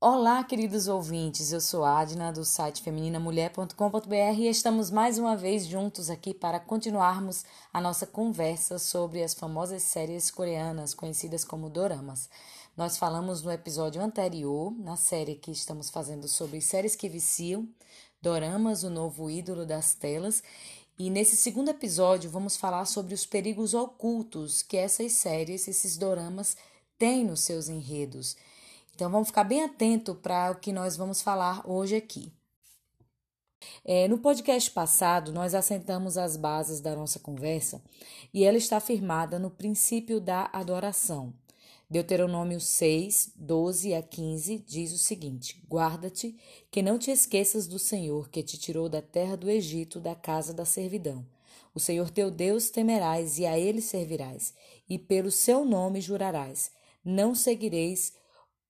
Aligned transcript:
Olá, 0.00 0.44
queridos 0.44 0.86
ouvintes. 0.86 1.50
Eu 1.50 1.60
sou 1.60 1.84
Adna 1.84 2.32
do 2.32 2.44
site 2.44 2.82
femininamulher.com.br 2.84 4.38
e 4.38 4.46
estamos 4.46 4.92
mais 4.92 5.18
uma 5.18 5.36
vez 5.36 5.66
juntos 5.66 6.08
aqui 6.08 6.32
para 6.32 6.60
continuarmos 6.60 7.44
a 7.72 7.80
nossa 7.80 8.06
conversa 8.06 8.78
sobre 8.78 9.24
as 9.24 9.34
famosas 9.34 9.82
séries 9.82 10.30
coreanas 10.30 10.94
conhecidas 10.94 11.44
como 11.44 11.68
doramas. 11.68 12.30
Nós 12.76 12.96
falamos 12.96 13.42
no 13.42 13.50
episódio 13.50 14.00
anterior, 14.00 14.72
na 14.78 14.94
série 14.94 15.34
que 15.34 15.50
estamos 15.50 15.90
fazendo 15.90 16.28
sobre 16.28 16.60
séries 16.60 16.94
que 16.94 17.08
viciam, 17.08 17.68
doramas, 18.22 18.84
o 18.84 18.90
novo 18.90 19.28
ídolo 19.28 19.66
das 19.66 19.94
telas, 19.94 20.44
e 20.96 21.10
nesse 21.10 21.34
segundo 21.34 21.70
episódio 21.70 22.30
vamos 22.30 22.56
falar 22.56 22.84
sobre 22.84 23.14
os 23.14 23.26
perigos 23.26 23.74
ocultos 23.74 24.62
que 24.62 24.76
essas 24.76 25.10
séries, 25.14 25.66
esses 25.66 25.96
doramas 25.96 26.56
têm 26.96 27.24
nos 27.24 27.40
seus 27.40 27.68
enredos. 27.68 28.36
Então 28.98 29.08
vamos 29.08 29.28
ficar 29.28 29.44
bem 29.44 29.62
atento 29.62 30.12
para 30.16 30.50
o 30.50 30.56
que 30.56 30.72
nós 30.72 30.96
vamos 30.96 31.22
falar 31.22 31.62
hoje 31.64 31.94
aqui. 31.94 32.32
É, 33.84 34.08
no 34.08 34.18
podcast 34.18 34.68
passado, 34.72 35.32
nós 35.32 35.54
assentamos 35.54 36.18
as 36.18 36.36
bases 36.36 36.80
da 36.80 36.96
nossa 36.96 37.20
conversa 37.20 37.80
e 38.34 38.42
ela 38.42 38.58
está 38.58 38.80
firmada 38.80 39.38
no 39.38 39.52
princípio 39.52 40.20
da 40.20 40.50
adoração. 40.52 41.32
Deuteronômio 41.88 42.60
6, 42.60 43.34
12 43.36 43.94
a 43.94 44.02
15 44.02 44.58
diz 44.66 44.92
o 44.92 44.98
seguinte: 44.98 45.62
Guarda-te, 45.70 46.36
que 46.68 46.82
não 46.82 46.98
te 46.98 47.12
esqueças 47.12 47.68
do 47.68 47.78
Senhor 47.78 48.28
que 48.28 48.42
te 48.42 48.58
tirou 48.58 48.88
da 48.88 49.00
terra 49.00 49.36
do 49.36 49.48
Egito, 49.48 50.00
da 50.00 50.16
casa 50.16 50.52
da 50.52 50.64
servidão. 50.64 51.24
O 51.72 51.78
Senhor 51.78 52.10
teu 52.10 52.32
Deus 52.32 52.68
temerás 52.68 53.38
e 53.38 53.46
a 53.46 53.56
ele 53.56 53.80
servirás, 53.80 54.54
e 54.90 54.98
pelo 54.98 55.30
seu 55.30 55.64
nome 55.64 56.00
jurarás. 56.00 56.72
Não 57.04 57.32
seguireis 57.32 58.17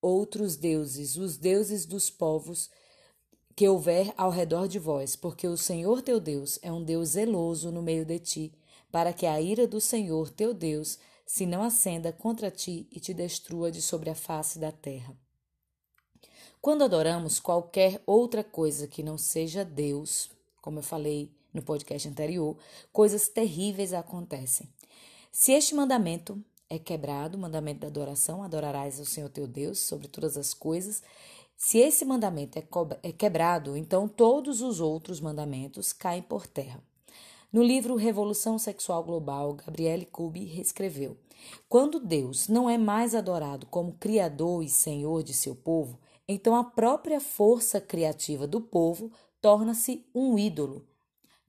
outros 0.01 0.57
deuses, 0.57 1.17
os 1.17 1.37
deuses 1.37 1.85
dos 1.87 2.11
povos 2.11 2.71
que 3.57 3.69
houver 3.69 4.15
ao 4.17 4.31
redor 4.31 4.69
de 4.69 4.79
vós, 4.79 5.17
porque 5.17 5.49
o 5.49 5.57
Senhor 5.57 6.01
teu 6.01 6.21
Deus 6.21 6.59
é 6.63 6.73
um 6.73 6.83
Deus 6.83 7.11
zeloso 7.11 7.73
no 7.73 7.83
meio 7.83 8.05
de 8.05 8.19
ti, 8.19 8.53
para 8.91 9.13
que 9.13 9.27
a 9.27 9.41
ira 9.41 9.67
do 9.67 9.81
Senhor 9.81 10.31
teu 10.31 10.55
Deus 10.55 10.99
se 11.27 11.45
não 11.45 11.63
acenda 11.63 12.13
contra 12.13 12.51
ti 12.51 12.89
e 12.91 13.01
te 13.01 13.13
destrua 13.13 13.71
de 13.71 13.83
sobre 13.83 14.11
a 14.11 14.15
face 14.15 14.59
da 14.59 14.73
terra. 14.73 15.15
Quando 16.61 16.85
adoramos 16.85 17.39
qualquer 17.39 18.03
outra 18.07 18.43
coisa 18.43 18.89
que 18.89 19.03
não 19.03 19.19
seja 19.19 19.65
Deus, 19.65 20.31
como 20.63 20.79
eu 20.79 20.83
falei 20.83 21.31
no 21.53 21.63
podcast 21.63 22.09
anterior, 22.09 22.57
coisas 22.93 23.29
terríveis 23.29 23.93
acontecem. 23.93 24.69
Se 25.31 25.53
este 25.53 25.75
mandamento 25.75 26.43
é 26.71 26.79
quebrado, 26.79 27.37
o 27.37 27.41
mandamento 27.41 27.81
da 27.81 27.87
adoração, 27.87 28.43
adorarás 28.43 29.01
o 29.01 29.07
Senhor 29.07 29.29
teu 29.31 29.47
Deus 29.47 29.79
sobre 29.79 30.07
todas 30.07 30.37
as 30.37 30.53
coisas. 30.53 31.03
Se 31.57 31.79
esse 31.79 32.05
mandamento 32.05 32.59
é, 32.59 32.65
é 33.03 33.13
quebrado, 33.13 33.77
então 33.77 34.07
todos 34.07 34.61
os 34.61 34.79
outros 34.79 35.21
mandamentos 35.21 35.93
caem 35.93 36.23
por 36.23 36.47
terra. 36.47 36.83
No 37.51 37.63
livro 37.63 37.97
Revolução 37.97 38.59
Sexual 38.59 39.03
Global, 39.03 39.55
Gabriele 39.55 40.05
Kubi 40.05 40.45
reescreveu: 40.45 41.17
Quando 41.69 41.99
Deus 41.99 42.49
não 42.49 42.69
é 42.69 42.77
mais 42.77 43.15
adorado 43.15 43.67
como 43.67 43.95
Criador 43.95 44.63
e 44.63 44.69
Senhor 44.69 45.23
de 45.23 45.33
seu 45.33 45.57
povo, 45.57 45.99
então 46.29 46.55
a 46.55 46.63
própria 46.63 47.21
força 47.21 47.81
criativa 47.81 48.47
do 48.47 48.61
povo 48.61 49.11
torna-se 49.41 50.05
um 50.15 50.39
ídolo, 50.39 50.87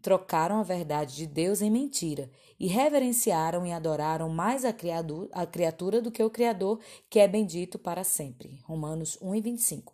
trocaram 0.02 0.58
a 0.59 0.64
verdade 0.64 1.17
de 1.17 1.28
Deus 1.28 1.62
em 1.62 1.70
mentira 1.70 2.31
e 2.60 2.68
reverenciaram 2.68 3.66
e 3.66 3.72
adoraram 3.72 4.30
mais 4.30 4.66
a, 4.66 4.74
a 5.32 5.46
criatura 5.46 6.02
do 6.02 6.12
que 6.12 6.22
o 6.22 6.30
Criador, 6.30 6.80
que 7.10 7.20
é 7.20 7.28
bendito 7.28 7.80
para 7.80 8.04
sempre. 8.04 8.60
Romanos 8.66 9.18
1 9.22 9.36
e 9.36 9.42
25. 9.42 9.94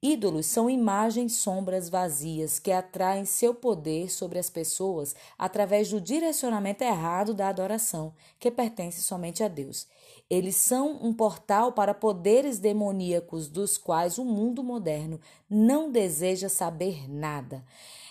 Ídolos 0.00 0.46
são 0.46 0.68
imagens 0.68 1.36
sombras 1.36 1.88
vazias 1.88 2.58
que 2.58 2.70
atraem 2.70 3.24
seu 3.24 3.54
poder 3.54 4.10
sobre 4.10 4.38
as 4.38 4.50
pessoas 4.50 5.16
através 5.38 5.90
do 5.90 6.00
direcionamento 6.00 6.84
errado 6.84 7.32
da 7.32 7.48
adoração, 7.48 8.12
que 8.38 8.50
pertence 8.50 9.00
somente 9.00 9.42
a 9.42 9.48
Deus. 9.48 9.86
Eles 10.28 10.56
são 10.56 10.98
um 11.02 11.12
portal 11.12 11.72
para 11.72 11.94
poderes 11.94 12.58
demoníacos 12.58 13.48
dos 13.48 13.78
quais 13.78 14.18
o 14.18 14.24
mundo 14.24 14.62
moderno 14.62 15.18
não 15.48 15.90
deseja 15.90 16.48
saber 16.48 17.10
nada. 17.10 17.64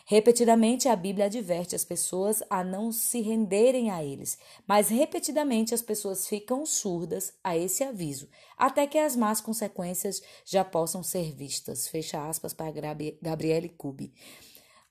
Repetidamente 0.06 0.90
a 0.90 0.96
Bíblia 0.97 1.25
adverte 1.25 1.75
as 1.75 1.86
pessoas 1.86 2.44
a 2.50 2.62
não 2.62 2.91
se 2.91 3.22
renderem 3.22 3.90
a 3.90 4.03
eles, 4.03 4.38
mas 4.68 4.90
repetidamente 4.90 5.74
as 5.74 5.81
pessoas 5.81 6.28
ficam 6.28 6.66
surdas 6.66 7.34
a 7.41 7.58
esse 7.58 7.86
aviso, 7.86 8.28
até 8.58 8.86
que 8.86 8.97
as 8.97 9.16
más 9.16 9.40
consequências 9.40 10.22
já 10.44 10.63
possam 10.66 11.02
ser 11.02 11.34
vistas. 11.34 11.88
Fecha 11.88 12.28
aspas 12.28 12.53
para 12.53 12.74
Gabriele 13.22 13.69
Cubi. 13.69 14.13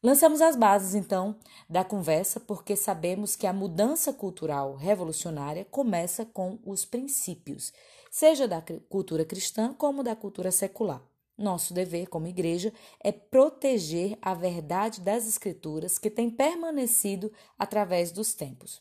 Lançamos 0.03 0.41
as 0.41 0.57
bases, 0.57 0.95
então, 0.95 1.37
da 1.69 1.85
conversa, 1.85 2.41
porque 2.41 2.75
sabemos 2.75 3.37
que 3.37 3.47
a 3.47 3.53
mudança 3.53 4.13
cultural 4.13 4.75
revolucionária 4.75 5.65
começa 5.67 6.25
com 6.25 6.59
os 6.65 6.85
princípios, 6.85 7.73
seja 8.11 8.49
da 8.49 8.61
cultura 8.89 9.25
cristã 9.25 9.73
como 9.75 10.03
da 10.03 10.17
cultura 10.17 10.51
secular. 10.51 11.12
Nosso 11.43 11.75
dever 11.75 12.07
como 12.07 12.29
igreja 12.29 12.73
é 13.01 13.11
proteger 13.11 14.17
a 14.23 14.33
verdade 14.33 15.01
das 15.01 15.27
Escrituras 15.27 15.99
que 15.99 16.09
tem 16.09 16.31
permanecido 16.31 17.33
através 17.59 18.13
dos 18.13 18.33
tempos. 18.33 18.81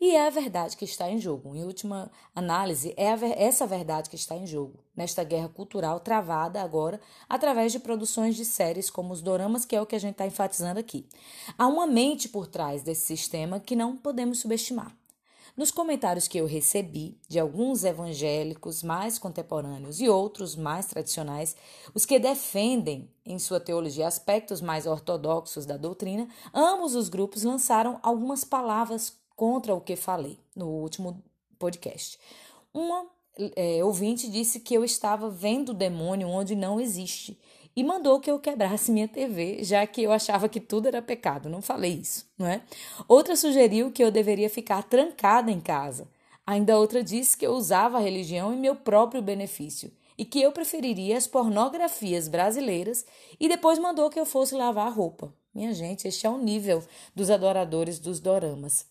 E 0.00 0.16
é 0.16 0.26
a 0.26 0.30
verdade 0.30 0.76
que 0.76 0.84
está 0.84 1.08
em 1.08 1.18
jogo. 1.18 1.54
Em 1.54 1.64
última 1.64 2.10
análise, 2.34 2.92
é 2.96 3.06
essa 3.40 3.66
verdade 3.66 4.10
que 4.10 4.16
está 4.16 4.36
em 4.36 4.46
jogo, 4.46 4.80
nesta 4.96 5.22
guerra 5.22 5.48
cultural 5.48 6.00
travada 6.00 6.60
agora 6.60 7.00
através 7.28 7.70
de 7.70 7.78
produções 7.78 8.34
de 8.34 8.44
séries 8.44 8.90
como 8.90 9.12
os 9.12 9.22
doramas, 9.22 9.64
que 9.64 9.76
é 9.76 9.80
o 9.80 9.86
que 9.86 9.94
a 9.96 10.00
gente 10.00 10.12
está 10.12 10.26
enfatizando 10.26 10.80
aqui. 10.80 11.06
Há 11.56 11.68
uma 11.68 11.86
mente 11.86 12.28
por 12.28 12.48
trás 12.48 12.82
desse 12.82 13.06
sistema 13.06 13.60
que 13.60 13.76
não 13.76 13.96
podemos 13.96 14.40
subestimar. 14.40 14.92
Nos 15.56 15.70
comentários 15.70 16.28
que 16.28 16.38
eu 16.38 16.46
recebi 16.46 17.18
de 17.28 17.38
alguns 17.38 17.84
evangélicos 17.84 18.82
mais 18.82 19.18
contemporâneos 19.18 20.00
e 20.00 20.08
outros 20.08 20.54
mais 20.54 20.86
tradicionais, 20.86 21.56
os 21.94 22.06
que 22.06 22.18
defendem 22.18 23.10
em 23.24 23.38
sua 23.38 23.60
teologia 23.60 24.06
aspectos 24.06 24.60
mais 24.60 24.86
ortodoxos 24.86 25.66
da 25.66 25.76
doutrina, 25.76 26.28
ambos 26.54 26.94
os 26.94 27.08
grupos 27.08 27.42
lançaram 27.42 27.98
algumas 28.02 28.44
palavras 28.44 29.16
contra 29.34 29.74
o 29.74 29.80
que 29.80 29.96
falei 29.96 30.38
no 30.54 30.66
último 30.66 31.22
podcast. 31.58 32.18
Uma 32.72 33.06
é, 33.56 33.84
ouvinte 33.84 34.30
disse 34.30 34.60
que 34.60 34.74
eu 34.74 34.84
estava 34.84 35.30
vendo 35.30 35.70
o 35.70 35.74
demônio 35.74 36.28
onde 36.28 36.54
não 36.54 36.80
existe 36.80 37.38
e 37.78 37.84
mandou 37.84 38.18
que 38.18 38.28
eu 38.28 38.40
quebrasse 38.40 38.90
minha 38.90 39.06
TV, 39.06 39.62
já 39.62 39.86
que 39.86 40.02
eu 40.02 40.10
achava 40.10 40.48
que 40.48 40.58
tudo 40.58 40.88
era 40.88 41.00
pecado. 41.00 41.48
Não 41.48 41.62
falei 41.62 41.92
isso, 41.92 42.26
não 42.36 42.44
é? 42.44 42.60
Outra 43.06 43.36
sugeriu 43.36 43.92
que 43.92 44.02
eu 44.02 44.10
deveria 44.10 44.50
ficar 44.50 44.82
trancada 44.82 45.48
em 45.48 45.60
casa. 45.60 46.08
Ainda 46.44 46.76
outra 46.76 47.04
disse 47.04 47.36
que 47.36 47.46
eu 47.46 47.52
usava 47.52 47.96
a 47.96 48.00
religião 48.00 48.52
em 48.52 48.58
meu 48.58 48.74
próprio 48.74 49.22
benefício 49.22 49.92
e 50.18 50.24
que 50.24 50.42
eu 50.42 50.50
preferiria 50.50 51.16
as 51.16 51.28
pornografias 51.28 52.26
brasileiras 52.26 53.06
e 53.38 53.48
depois 53.48 53.78
mandou 53.78 54.10
que 54.10 54.18
eu 54.18 54.26
fosse 54.26 54.56
lavar 54.56 54.88
a 54.88 54.90
roupa. 54.90 55.32
Minha 55.54 55.72
gente, 55.72 56.08
este 56.08 56.26
é 56.26 56.30
o 56.30 56.36
nível 56.36 56.82
dos 57.14 57.30
adoradores 57.30 58.00
dos 58.00 58.18
doramas. 58.18 58.86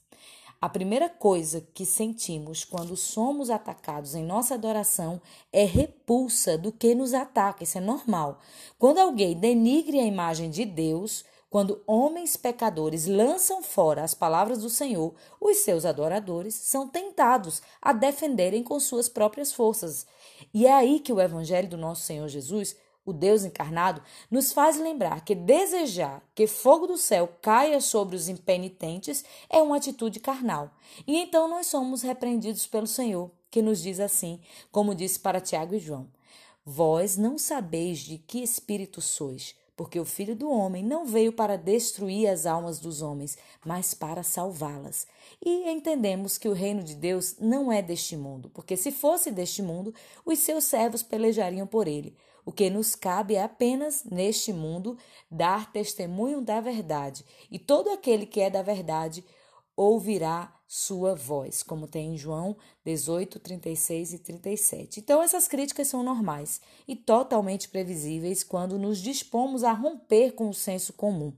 A 0.60 0.68
primeira 0.68 1.08
coisa 1.08 1.62
que 1.74 1.86
sentimos 1.86 2.66
quando 2.66 2.98
somos 2.98 3.52
atacados 3.52 4.16
em 4.16 4.24
nossa 4.24 4.56
adoração 4.56 5.22
é 5.54 5.64
repulsa 5.64 6.58
do 6.58 6.72
que 6.72 6.96
nos 6.96 7.14
ataca, 7.14 7.64
isso 7.64 7.78
é 7.78 7.82
normal. 7.82 8.40
Quando 8.80 8.98
alguém 8.98 9.40
denigre 9.40 10.00
a 10.00 10.06
imagem 10.06 10.50
de 10.50 10.66
Deus, 10.66 11.24
quando 11.48 11.84
homens 11.86 12.36
pecadores 12.36 13.06
lançam 13.06 13.62
fora 13.62 14.04
as 14.04 14.16
palavras 14.16 14.64
do 14.64 14.70
Senhor, 14.70 15.14
os 15.40 15.58
seus 15.58 15.86
adoradores 15.86 16.56
são 16.56 16.88
tentados 16.88 17.62
a 17.80 17.94
defenderem 17.94 18.64
com 18.64 18.80
suas 18.80 19.08
próprias 19.08 19.54
forças. 19.54 20.08
E 20.52 20.66
é 20.66 20.74
aí 20.74 21.00
que 21.00 21.14
o 21.14 21.22
evangelho 21.22 21.70
do 21.70 21.78
nosso 21.78 22.02
Senhor 22.02 22.28
Jesus 22.28 22.76
o 23.08 23.14
Deus 23.14 23.46
encarnado, 23.46 24.04
nos 24.30 24.52
faz 24.52 24.78
lembrar 24.78 25.24
que 25.24 25.34
desejar 25.34 26.22
que 26.36 26.46
fogo 26.46 26.86
do 26.86 26.98
céu 26.98 27.30
caia 27.42 27.80
sobre 27.80 28.18
os 28.18 28.28
impenitentes 28.28 29.24
é 29.50 29.62
uma 29.62 29.78
atitude 29.78 30.20
carnal. 30.20 30.70
E 31.08 31.16
então 31.18 31.48
nós 31.48 31.68
somos 31.68 32.02
repreendidos 32.02 32.68
pelo 32.68 32.86
Senhor, 32.86 33.32
que 33.50 33.62
nos 33.62 33.82
diz 33.82 34.02
assim, 34.02 34.42
como 34.74 34.94
disse 34.94 35.20
para 35.22 35.40
Tiago 35.40 35.74
e 35.74 35.80
João: 35.80 36.10
Vós 36.66 37.16
não 37.16 37.38
sabeis 37.38 38.00
de 38.00 38.18
que 38.18 38.44
espírito 38.44 39.02
sois, 39.02 39.56
porque 39.78 39.98
o 39.98 40.06
Filho 40.06 40.36
do 40.36 40.50
Homem 40.50 40.84
não 40.84 41.06
veio 41.06 41.32
para 41.32 41.56
destruir 41.56 42.28
as 42.28 42.46
almas 42.46 42.78
dos 42.78 43.02
homens, 43.02 43.38
mas 43.64 43.94
para 43.94 44.22
salvá-las. 44.22 45.08
E 45.42 45.70
entendemos 45.70 46.38
que 46.38 46.50
o 46.50 46.54
reino 46.54 46.84
de 46.84 46.94
Deus 46.94 47.38
não 47.40 47.72
é 47.72 47.82
deste 47.82 48.18
mundo, 48.18 48.50
porque 48.54 48.76
se 48.76 48.92
fosse 48.92 49.32
deste 49.32 49.62
mundo, 49.62 49.94
os 50.26 50.40
seus 50.40 50.66
servos 50.66 51.04
pelejariam 51.04 51.66
por 51.66 51.88
ele. 51.88 52.18
O 52.48 52.52
que 52.54 52.70
nos 52.70 52.96
cabe 52.96 53.36
é 53.36 53.44
apenas, 53.44 54.06
neste 54.06 54.54
mundo, 54.54 54.98
dar 55.30 55.70
testemunho 55.70 56.40
da 56.40 56.62
verdade, 56.62 57.26
e 57.52 57.60
todo 57.60 57.90
aquele 57.90 58.26
que 58.26 58.40
é 58.40 58.50
da 58.50 58.62
verdade 58.62 59.22
ouvirá 59.76 60.56
sua 60.66 61.14
voz, 61.14 61.62
como 61.62 61.90
tem 61.90 62.14
em 62.14 62.18
João 62.18 62.56
18, 62.86 63.38
36 63.38 64.14
e 64.14 64.20
37. 64.20 65.00
Então, 65.02 65.22
essas 65.22 65.46
críticas 65.46 65.90
são 65.90 66.02
normais 66.02 66.62
e 66.88 66.96
totalmente 66.96 67.68
previsíveis 67.68 68.46
quando 68.46 68.80
nos 68.80 69.00
dispomos 69.00 69.66
a 69.66 69.74
romper 69.74 70.32
com 70.32 70.48
o 70.48 70.54
senso 70.54 70.94
comum. 70.94 71.34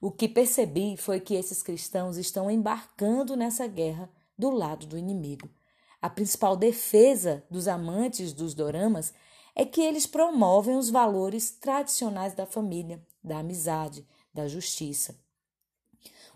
O 0.00 0.10
que 0.10 0.28
percebi 0.28 0.96
foi 0.96 1.20
que 1.20 1.36
esses 1.36 1.62
cristãos 1.62 2.16
estão 2.16 2.50
embarcando 2.50 3.36
nessa 3.36 3.68
guerra 3.68 4.10
do 4.36 4.50
lado 4.50 4.88
do 4.88 4.98
inimigo. 4.98 5.48
A 6.02 6.10
principal 6.10 6.56
defesa 6.56 7.44
dos 7.48 7.68
amantes 7.68 8.32
dos 8.32 8.54
doramas 8.54 9.14
é 9.54 9.64
que 9.64 9.80
eles 9.80 10.06
promovem 10.06 10.76
os 10.76 10.90
valores 10.90 11.50
tradicionais 11.50 12.34
da 12.34 12.46
família, 12.46 13.04
da 13.22 13.38
amizade, 13.38 14.06
da 14.32 14.46
justiça. 14.46 15.18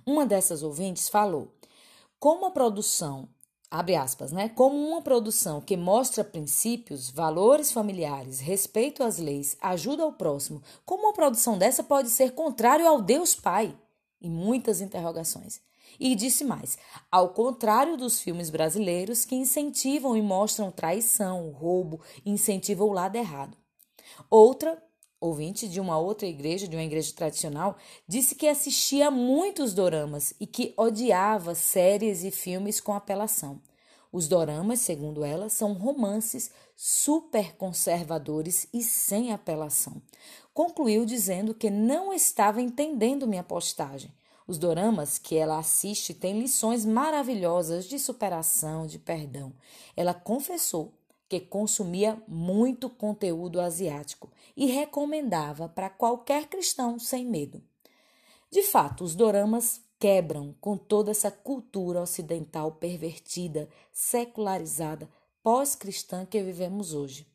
Uma 0.05 0.27
dessas 0.27 0.63
ouvintes 0.63 1.09
falou: 1.09 1.55
como 2.19 2.47
a 2.47 2.51
produção, 2.51 3.29
abre 3.71 3.97
aspas, 3.97 4.33
né? 4.33 4.49
Como 4.49 4.77
uma 4.77 5.03
produção 5.03 5.61
que 5.61 5.77
mostra 5.77 6.23
princípios, 6.23 7.11
valores 7.11 7.73
familiares, 7.73 8.41
respeito 8.41 9.03
às 9.03 9.19
leis, 9.19 9.57
ajuda 9.61 10.03
ao 10.03 10.13
próximo, 10.13 10.63
como 10.85 11.05
uma 11.05 11.13
produção 11.13 11.57
dessa 11.57 11.83
pode 11.83 12.11
ser 12.11 12.33
contrário 12.33 12.87
ao 12.87 13.01
Deus 13.01 13.35
Pai? 13.35 13.77
E 14.21 14.29
muitas 14.29 14.81
interrogações. 14.81 15.61
E 15.99 16.15
disse 16.15 16.45
mais: 16.45 16.79
ao 17.11 17.31
contrário 17.31 17.97
dos 17.97 18.21
filmes 18.21 18.51
brasileiros 18.51 19.25
que 19.25 19.35
incentivam 19.35 20.17
e 20.17 20.23
mostram 20.23 20.71
traição, 20.71 21.51
roubo, 21.51 22.01
incentivam 22.25 22.89
o 22.89 22.93
lado 22.93 23.17
errado. 23.17 23.57
Outra 24.31 24.83
ouvinte 25.23 25.69
de 25.69 25.81
uma 25.81 25.97
outra 25.97 26.27
igreja, 26.27 26.67
de 26.67 26.75
uma 26.75 26.83
igreja 26.83 27.15
tradicional, 27.15 27.77
disse 28.09 28.35
que 28.35 28.49
assistia 28.49 29.09
muitos 29.09 29.73
doramas 29.73 30.35
e 30.41 30.47
que 30.47 30.75
odiava 30.77 31.55
séries 31.55 32.25
e 32.25 32.31
filmes 32.33 32.81
com 32.81 32.93
apelação. 32.93 33.61
Os 34.11 34.29
doramas, 34.29 34.81
segundo 34.81 35.25
ela, 35.25 35.49
são 35.49 35.73
romances 35.73 36.51
super 36.77 37.57
conservadores 37.57 38.67
e 38.75 38.83
sem 38.83 39.33
apelação. 39.33 40.03
Concluiu 40.53 41.07
dizendo 41.07 41.55
que 41.55 41.71
não 41.71 42.13
estava 42.13 42.61
entendendo 42.61 43.27
minha 43.27 43.45
postagem. 43.45 44.13
Os 44.47 44.59
doramas 44.59 45.19
que 45.19 45.37
ela 45.37 45.59
assiste 45.59 46.13
têm 46.13 46.39
lições 46.39 46.85
maravilhosas 46.85 47.87
de 47.87 47.99
superação, 47.99 48.87
de 48.87 48.99
perdão. 48.99 49.53
Ela 49.97 50.13
confessou 50.13 50.93
que 51.29 51.41
consumia 51.41 52.23
muito 52.29 52.91
conteúdo 52.91 53.61
asiático 53.61 54.31
e 54.57 54.67
recomendava 54.67 55.69
para 55.69 55.89
qualquer 55.89 56.47
cristão 56.47 56.99
sem 56.99 57.25
medo. 57.25 57.63
De 58.51 58.63
fato, 58.63 59.03
os 59.03 59.15
doramas 59.15 59.81
quebram 59.99 60.55
com 60.61 60.77
toda 60.77 61.11
essa 61.11 61.31
cultura 61.31 62.03
ocidental 62.03 62.73
pervertida, 62.73 63.69
secularizada, 63.93 65.09
pós-cristã 65.43 66.27
que 66.27 66.43
vivemos 66.43 66.93
hoje. 66.93 67.27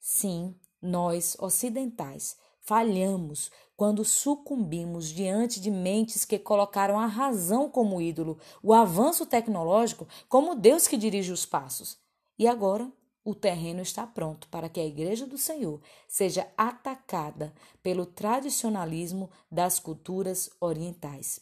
Sim, 0.00 0.54
nós, 0.80 1.36
ocidentais, 1.38 2.36
falhamos 2.66 3.50
quando 3.76 4.04
sucumbimos 4.04 5.06
diante 5.06 5.60
de 5.60 5.70
mentes 5.70 6.24
que 6.24 6.38
colocaram 6.38 6.98
a 6.98 7.06
razão 7.06 7.70
como 7.70 8.00
ídolo, 8.00 8.38
o 8.62 8.74
avanço 8.74 9.24
tecnológico 9.24 10.06
como 10.28 10.54
Deus 10.54 10.88
que 10.88 10.96
dirige 10.96 11.30
os 11.30 11.46
passos. 11.46 11.96
E 12.38 12.46
agora 12.46 12.90
o 13.24 13.34
terreno 13.34 13.80
está 13.80 14.06
pronto 14.06 14.48
para 14.48 14.68
que 14.68 14.80
a 14.80 14.86
Igreja 14.86 15.26
do 15.26 15.38
Senhor 15.38 15.80
seja 16.08 16.48
atacada 16.56 17.52
pelo 17.82 18.04
tradicionalismo 18.04 19.30
das 19.50 19.78
culturas 19.78 20.50
orientais. 20.60 21.40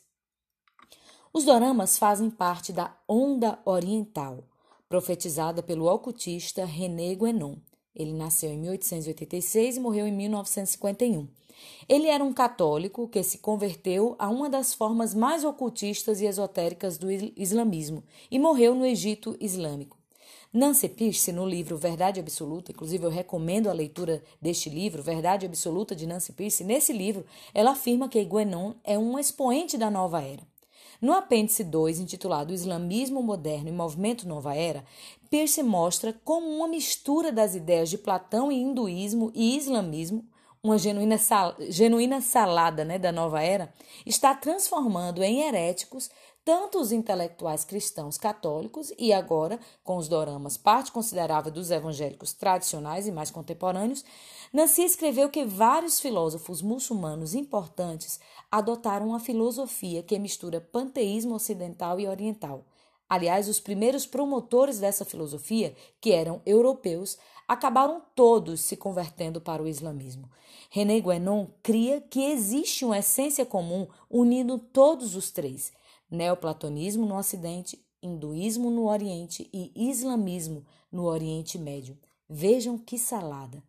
Os 1.32 1.44
doramas 1.44 1.98
fazem 1.98 2.30
parte 2.30 2.72
da 2.72 2.96
onda 3.08 3.58
oriental, 3.64 4.44
profetizada 4.88 5.62
pelo 5.62 5.86
ocultista 5.86 6.64
René 6.64 7.14
Guénon. 7.14 7.56
Ele 7.94 8.12
nasceu 8.12 8.50
em 8.50 8.58
1886 8.58 9.76
e 9.76 9.80
morreu 9.80 10.06
em 10.06 10.12
1951. 10.12 11.28
Ele 11.88 12.08
era 12.08 12.24
um 12.24 12.32
católico 12.32 13.08
que 13.08 13.22
se 13.22 13.38
converteu 13.38 14.16
a 14.18 14.28
uma 14.28 14.48
das 14.48 14.74
formas 14.74 15.14
mais 15.14 15.44
ocultistas 15.44 16.20
e 16.20 16.26
esotéricas 16.26 16.98
do 16.98 17.10
islamismo 17.10 18.02
e 18.30 18.38
morreu 18.38 18.74
no 18.74 18.84
Egito 18.84 19.36
Islâmico. 19.40 19.96
Nancy 20.52 20.88
Pierce, 20.88 21.32
no 21.32 21.44
livro 21.44 21.76
Verdade 21.76 22.20
Absoluta, 22.20 22.70
inclusive 22.70 23.04
eu 23.04 23.10
recomendo 23.10 23.68
a 23.68 23.72
leitura 23.72 24.22
deste 24.40 24.70
livro, 24.70 25.02
Verdade 25.02 25.46
Absoluta 25.46 25.96
de 25.96 26.06
Nancy 26.06 26.32
Pierce, 26.32 26.62
nesse 26.62 26.92
livro 26.92 27.26
ela 27.52 27.72
afirma 27.72 28.08
que 28.08 28.24
Guénon 28.24 28.74
é 28.84 28.96
um 28.96 29.18
expoente 29.18 29.76
da 29.76 29.90
nova 29.90 30.22
era. 30.22 30.53
No 31.04 31.12
apêndice 31.12 31.62
2, 31.62 32.00
intitulado 32.00 32.54
Islamismo 32.54 33.22
Moderno 33.22 33.68
e 33.68 33.72
Movimento 33.72 34.26
Nova 34.26 34.54
Era, 34.54 34.82
Pierce 35.28 35.62
mostra 35.62 36.18
como 36.24 36.48
uma 36.48 36.66
mistura 36.66 37.30
das 37.30 37.54
ideias 37.54 37.90
de 37.90 37.98
Platão 37.98 38.50
e 38.50 38.58
hinduísmo 38.58 39.30
e 39.34 39.54
islamismo, 39.54 40.24
uma 40.62 40.78
genuína, 40.78 41.18
sal, 41.18 41.56
genuína 41.68 42.22
salada 42.22 42.86
né, 42.86 42.98
da 42.98 43.12
nova 43.12 43.42
era, 43.42 43.70
está 44.06 44.34
transformando 44.34 45.22
em 45.22 45.42
heréticos 45.42 46.08
tanto 46.42 46.78
os 46.78 46.92
intelectuais 46.92 47.64
cristãos 47.64 48.18
católicos 48.18 48.92
e 48.98 49.12
agora, 49.12 49.58
com 49.82 49.96
os 49.96 50.08
doramas, 50.08 50.56
parte 50.58 50.92
considerável 50.92 51.50
dos 51.50 51.70
evangélicos 51.70 52.34
tradicionais 52.34 53.06
e 53.06 53.12
mais 53.12 53.30
contemporâneos, 53.30 54.04
Nancy 54.52 54.82
escreveu 54.82 55.30
que 55.30 55.44
vários 55.44 55.98
filósofos 56.00 56.60
muçulmanos 56.60 57.34
importantes 57.34 58.20
adotaram 58.54 59.08
uma 59.08 59.18
filosofia 59.18 60.00
que 60.00 60.16
mistura 60.16 60.60
panteísmo 60.60 61.34
ocidental 61.34 61.98
e 61.98 62.06
oriental. 62.06 62.64
Aliás, 63.08 63.48
os 63.48 63.58
primeiros 63.58 64.06
promotores 64.06 64.78
dessa 64.78 65.04
filosofia, 65.04 65.74
que 66.00 66.12
eram 66.12 66.40
europeus, 66.46 67.18
acabaram 67.48 68.00
todos 68.14 68.60
se 68.60 68.76
convertendo 68.76 69.40
para 69.40 69.60
o 69.60 69.66
islamismo. 69.66 70.30
René 70.70 71.00
Guénon 71.00 71.48
cria 71.64 72.00
que 72.00 72.30
existe 72.30 72.84
uma 72.84 73.00
essência 73.00 73.44
comum 73.44 73.88
unindo 74.08 74.56
todos 74.56 75.16
os 75.16 75.32
três– 75.32 75.72
neoplatonismo 76.08 77.04
no 77.04 77.18
Ocidente, 77.18 77.84
hinduísmo 78.00 78.70
no 78.70 78.86
Oriente 78.88 79.50
e 79.52 79.72
islamismo 79.74 80.64
no 80.92 81.06
Oriente 81.06 81.58
Médio. 81.58 81.98
Vejam 82.30 82.78
que 82.78 82.98
salada! 82.98 83.60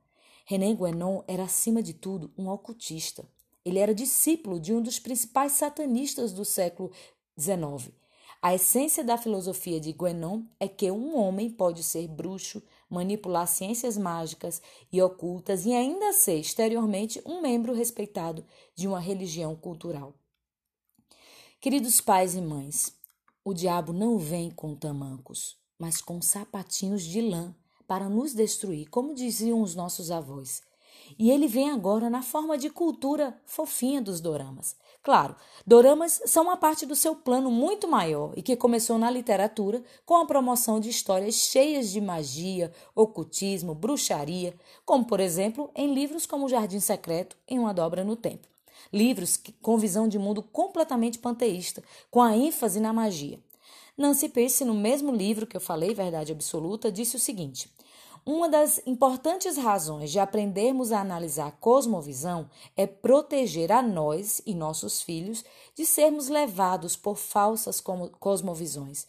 René 0.46 0.76
Guénon 0.76 1.24
era, 1.28 1.46
acima 1.46 1.82
de 1.82 1.96
tudo, 1.96 2.32
um 2.38 2.50
ocultista. 2.50 3.28
Ele 3.66 3.80
era 3.80 3.96
discípulo 3.96 4.60
de 4.60 4.72
um 4.72 4.82
dos 4.82 5.00
principais 5.00 5.54
satanistas 5.54 6.32
do 6.32 6.46
século 6.46 6.92
XIX. 7.38 7.92
A 8.42 8.54
essência 8.54 9.04
da 9.04 9.18
filosofia 9.18 9.80
de 9.80 9.92
Guénon 9.92 10.44
é 10.60 10.68
que 10.68 10.92
um 10.92 11.18
homem 11.18 11.50
pode 11.50 11.82
ser 11.82 12.08
bruxo, 12.08 12.62
manipular 12.88 13.48
ciências 13.48 13.98
mágicas 13.98 14.62
e 14.92 15.02
ocultas 15.02 15.66
e 15.66 15.74
ainda 15.74 16.14
ser 16.14 16.40
exteriormente 16.40 17.20
um 17.26 17.42
membro 17.42 17.74
respeitado 17.74 18.46
de 18.76 18.88
uma 18.88 19.00
religião 19.00 19.56
cultural. 19.56 20.14
Queridos 21.60 22.00
pais 22.00 22.36
e 22.36 22.42
mães, 22.42 22.94
o 23.44 23.52
diabo 23.52 23.92
não 23.92 24.20
vem 24.20 24.52
com 24.52 24.76
tamancos, 24.76 25.58
mas 25.80 26.00
com 26.00 26.22
sapatinhos 26.22 27.02
de 27.02 27.22
lã 27.22 27.56
para 27.88 28.08
nos 28.08 28.34
destruir, 28.36 28.88
como 28.90 29.16
diziam 29.16 29.60
os 29.62 29.74
nossos 29.74 30.12
avós. 30.12 30.62
E 31.18 31.32
ele 31.32 31.48
vem 31.48 31.72
agora 31.72 32.10
na 32.10 32.22
forma 32.22 32.58
de 32.58 32.70
cultura 32.70 33.40
fofinha 33.46 34.02
dos 34.02 34.20
doramas. 34.20 34.76
Claro, 35.04 35.36
doramas 35.66 36.22
são 36.26 36.44
uma 36.44 36.58
parte 36.58 36.86
do 36.86 36.96
seu 36.96 37.16
plano 37.16 37.52
muito 37.52 37.88
maior 37.88 38.34
e 38.36 38.42
que 38.42 38.56
começou 38.56 38.98
na 38.98 39.12
literatura 39.12 39.84
com 40.06 40.16
a 40.16 40.26
promoção 40.26 40.80
de 40.80 40.90
histórias 40.90 41.36
cheias 41.36 41.92
de 41.92 42.02
magia, 42.02 42.72
ocultismo, 42.96 43.76
bruxaria, 43.76 44.56
como 44.84 45.06
por 45.06 45.20
exemplo 45.20 45.70
em 45.76 45.94
livros 45.94 46.26
como 46.26 46.46
O 46.46 46.50
Jardim 46.50 46.80
Secreto 46.80 47.38
em 47.48 47.60
Uma 47.60 47.74
Dobra 47.74 48.04
no 48.04 48.16
Tempo 48.16 48.48
livros 48.92 49.40
com 49.62 49.78
visão 49.78 50.08
de 50.08 50.20
mundo 50.20 50.42
completamente 50.42 51.20
panteísta, 51.20 51.84
com 52.10 52.22
a 52.22 52.36
ênfase 52.36 52.80
na 52.80 52.94
magia. 52.94 53.40
Nancy 53.98 54.28
Pierce, 54.28 54.66
no 54.66 54.74
mesmo 54.74 55.14
livro 55.14 55.48
que 55.48 55.56
eu 55.56 55.62
falei, 55.62 55.94
Verdade 55.94 56.32
Absoluta, 56.32 56.92
disse 56.92 57.16
o 57.16 57.20
seguinte: 57.20 57.70
uma 58.26 58.50
das 58.50 58.82
importantes 58.88 59.56
razões 59.56 60.12
de 60.12 60.18
aprendermos 60.18 60.92
a 60.92 61.00
analisar 61.00 61.48
a 61.48 61.52
cosmovisão 61.52 62.50
é 62.76 62.88
proteger 62.88 63.72
a 63.72 63.84
nós 63.84 64.42
e 64.48 64.56
nossos 64.56 65.00
filhos 65.00 65.46
de 65.76 65.86
sermos 65.86 66.28
levados 66.28 66.96
por 66.96 67.18
falsas 67.18 67.80
cosmovisões. 68.20 69.06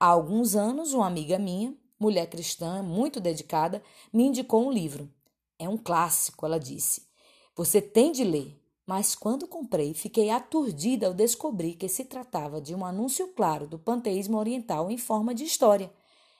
Há 0.00 0.06
alguns 0.06 0.56
anos, 0.56 0.94
uma 0.94 1.06
amiga 1.06 1.38
minha, 1.38 1.76
mulher 2.00 2.26
cristã 2.26 2.82
muito 2.82 3.20
dedicada, 3.20 3.82
me 4.10 4.24
indicou 4.24 4.66
um 4.66 4.72
livro. 4.72 5.10
É 5.58 5.68
um 5.68 5.76
clássico, 5.76 6.46
ela 6.46 6.58
disse. 6.58 7.06
Você 7.54 7.82
tem 7.82 8.12
de 8.12 8.24
ler. 8.24 8.58
Mas 8.86 9.14
quando 9.14 9.46
comprei, 9.46 9.94
fiquei 9.94 10.28
aturdida 10.30 11.06
ao 11.06 11.14
descobrir 11.14 11.74
que 11.74 11.88
se 11.88 12.04
tratava 12.04 12.60
de 12.60 12.74
um 12.74 12.84
anúncio 12.84 13.28
claro 13.28 13.66
do 13.66 13.78
panteísmo 13.78 14.36
oriental 14.36 14.90
em 14.90 14.98
forma 14.98 15.34
de 15.34 15.44
história. 15.44 15.90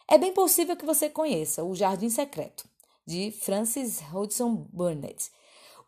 É 0.06 0.18
bem 0.18 0.34
possível 0.34 0.76
que 0.76 0.84
você 0.84 1.08
conheça 1.08 1.64
O 1.64 1.74
Jardim 1.74 2.10
Secreto, 2.10 2.68
de 3.06 3.30
Francis 3.30 4.00
Hodgson 4.12 4.66
Burnett. 4.70 5.30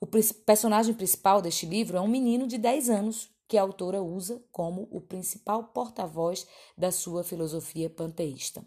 O 0.00 0.06
personagem 0.06 0.94
principal 0.94 1.42
deste 1.42 1.66
livro 1.66 1.99
é 1.99 2.00
um 2.00 2.08
menino 2.08 2.46
de 2.46 2.56
10 2.56 2.88
anos, 2.88 3.28
que 3.46 3.58
a 3.58 3.62
autora 3.62 4.02
usa 4.02 4.42
como 4.50 4.88
o 4.90 5.02
principal 5.02 5.64
porta-voz 5.64 6.46
da 6.76 6.90
sua 6.90 7.23
filosofia 7.23 7.90
panteísta. 7.90 8.64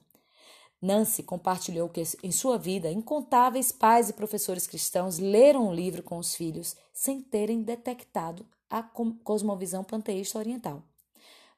Nancy 0.79 1.23
compartilhou 1.23 1.89
que 1.89 2.03
em 2.23 2.31
sua 2.31 2.57
vida 2.57 2.91
incontáveis 2.91 3.71
pais 3.71 4.07
e 4.07 4.13
professores 4.13 4.67
cristãos 4.67 5.17
leram 5.17 5.67
o 5.67 5.73
livro 5.73 6.03
com 6.03 6.19
os 6.19 6.35
filhos 6.35 6.75
sem 6.93 7.19
terem 7.19 7.63
detectado 7.63 8.45
a 8.69 8.83
cosmovisão 8.83 9.83
panteísta 9.83 10.37
oriental. 10.37 10.83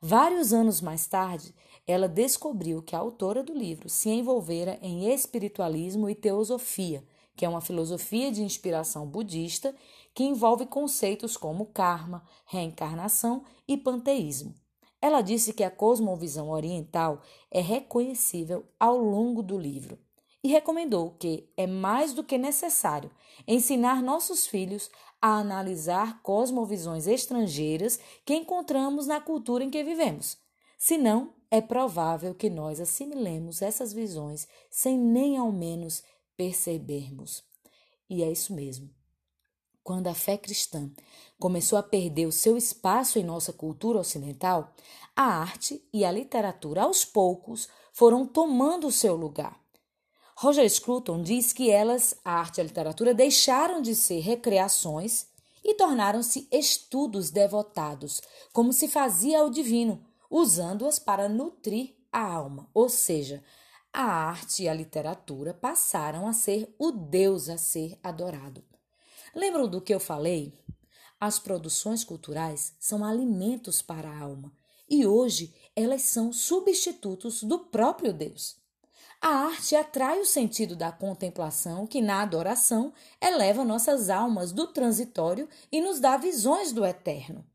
Vários 0.03 0.51
anos 0.51 0.81
mais 0.81 1.05
tarde, 1.05 1.53
ela 1.87 2.07
descobriu 2.07 2.81
que 2.81 2.95
a 2.95 2.99
autora 2.99 3.43
do 3.43 3.53
livro 3.53 3.89
se 3.89 4.09
envolvera 4.09 4.77
em 4.81 5.11
espiritualismo 5.11 6.09
e 6.09 6.15
teosofia, 6.15 7.03
que 7.35 7.45
é 7.45 7.49
uma 7.49 7.61
filosofia 7.61 8.31
de 8.31 8.43
inspiração 8.43 9.05
budista 9.07 9.75
que 10.13 10.23
envolve 10.23 10.65
conceitos 10.65 11.37
como 11.37 11.65
karma, 11.67 12.23
reencarnação 12.45 13.43
e 13.67 13.77
panteísmo. 13.77 14.53
Ela 15.01 15.21
disse 15.21 15.53
que 15.53 15.63
a 15.63 15.71
cosmovisão 15.71 16.49
oriental 16.49 17.21
é 17.49 17.59
reconhecível 17.59 18.65
ao 18.79 18.97
longo 18.97 19.41
do 19.41 19.57
livro 19.57 19.97
e 20.43 20.49
recomendou 20.49 21.11
que 21.19 21.49
é 21.57 21.65
mais 21.65 22.13
do 22.13 22.23
que 22.23 22.37
necessário 22.37 23.11
ensinar 23.47 24.01
nossos 24.01 24.45
filhos 24.45 24.91
a 25.21 25.37
analisar 25.37 26.21
cosmovisões 26.21 27.07
estrangeiras 27.07 27.99
que 28.25 28.35
encontramos 28.35 29.07
na 29.07 29.19
cultura 29.19 29.63
em 29.63 29.69
que 29.69 29.83
vivemos. 29.83 30.37
Senão, 30.77 31.33
é 31.51 31.59
provável 31.59 32.33
que 32.33 32.49
nós 32.49 32.79
assimilemos 32.79 33.61
essas 33.61 33.91
visões 33.91 34.47
sem 34.69 34.97
nem 34.97 35.37
ao 35.37 35.51
menos 35.51 36.01
percebermos. 36.37 37.43
E 38.09 38.23
é 38.23 38.31
isso 38.31 38.53
mesmo. 38.53 38.89
Quando 39.83 40.07
a 40.07 40.13
fé 40.13 40.37
cristã 40.37 40.89
começou 41.37 41.77
a 41.77 41.83
perder 41.83 42.25
o 42.25 42.31
seu 42.31 42.55
espaço 42.55 43.19
em 43.19 43.23
nossa 43.23 43.51
cultura 43.51 43.99
ocidental, 43.99 44.73
a 45.13 45.23
arte 45.23 45.83
e 45.91 46.05
a 46.05 46.11
literatura, 46.11 46.83
aos 46.83 47.03
poucos, 47.03 47.67
foram 47.91 48.25
tomando 48.25 48.87
o 48.87 48.91
seu 48.91 49.15
lugar. 49.15 49.59
Roger 50.35 50.69
Scruton 50.69 51.21
diz 51.21 51.51
que 51.51 51.69
elas, 51.69 52.15
a 52.23 52.31
arte 52.31 52.59
e 52.59 52.61
a 52.61 52.63
literatura, 52.63 53.13
deixaram 53.13 53.81
de 53.81 53.93
ser 53.93 54.19
recreações 54.19 55.27
e 55.63 55.75
tornaram-se 55.75 56.47
estudos 56.51 57.29
devotados, 57.29 58.21
como 58.53 58.71
se 58.71 58.87
fazia 58.87 59.41
ao 59.41 59.49
divino, 59.49 60.03
usando-as 60.31 60.97
para 60.97 61.27
nutrir 61.27 61.93
a 62.11 62.21
alma, 62.21 62.69
ou 62.73 62.87
seja, 62.87 63.43
a 63.93 64.03
arte 64.03 64.63
e 64.63 64.69
a 64.69 64.73
literatura 64.73 65.53
passaram 65.53 66.25
a 66.25 66.31
ser 66.31 66.73
o 66.79 66.91
Deus 66.91 67.49
a 67.49 67.57
ser 67.57 67.99
adorado. 68.01 68.63
Lembram 69.35 69.67
do 69.67 69.81
que 69.81 69.93
eu 69.93 69.99
falei? 69.99 70.57
As 71.19 71.37
produções 71.37 72.03
culturais 72.03 72.73
são 72.79 73.03
alimentos 73.03 73.81
para 73.81 74.09
a 74.09 74.19
alma 74.19 74.51
e 74.89 75.05
hoje 75.05 75.53
elas 75.75 76.03
são 76.03 76.31
substitutos 76.31 77.43
do 77.43 77.59
próprio 77.59 78.13
Deus. 78.13 78.61
A 79.21 79.27
arte 79.27 79.75
atrai 79.75 80.19
o 80.19 80.25
sentido 80.25 80.75
da 80.75 80.91
contemplação 80.91 81.85
que, 81.85 82.01
na 82.01 82.23
adoração, 82.23 82.91
eleva 83.21 83.63
nossas 83.63 84.09
almas 84.09 84.51
do 84.51 84.65
transitório 84.67 85.47
e 85.71 85.79
nos 85.79 85.99
dá 85.99 86.17
visões 86.17 86.71
do 86.71 86.83
eterno. 86.83 87.45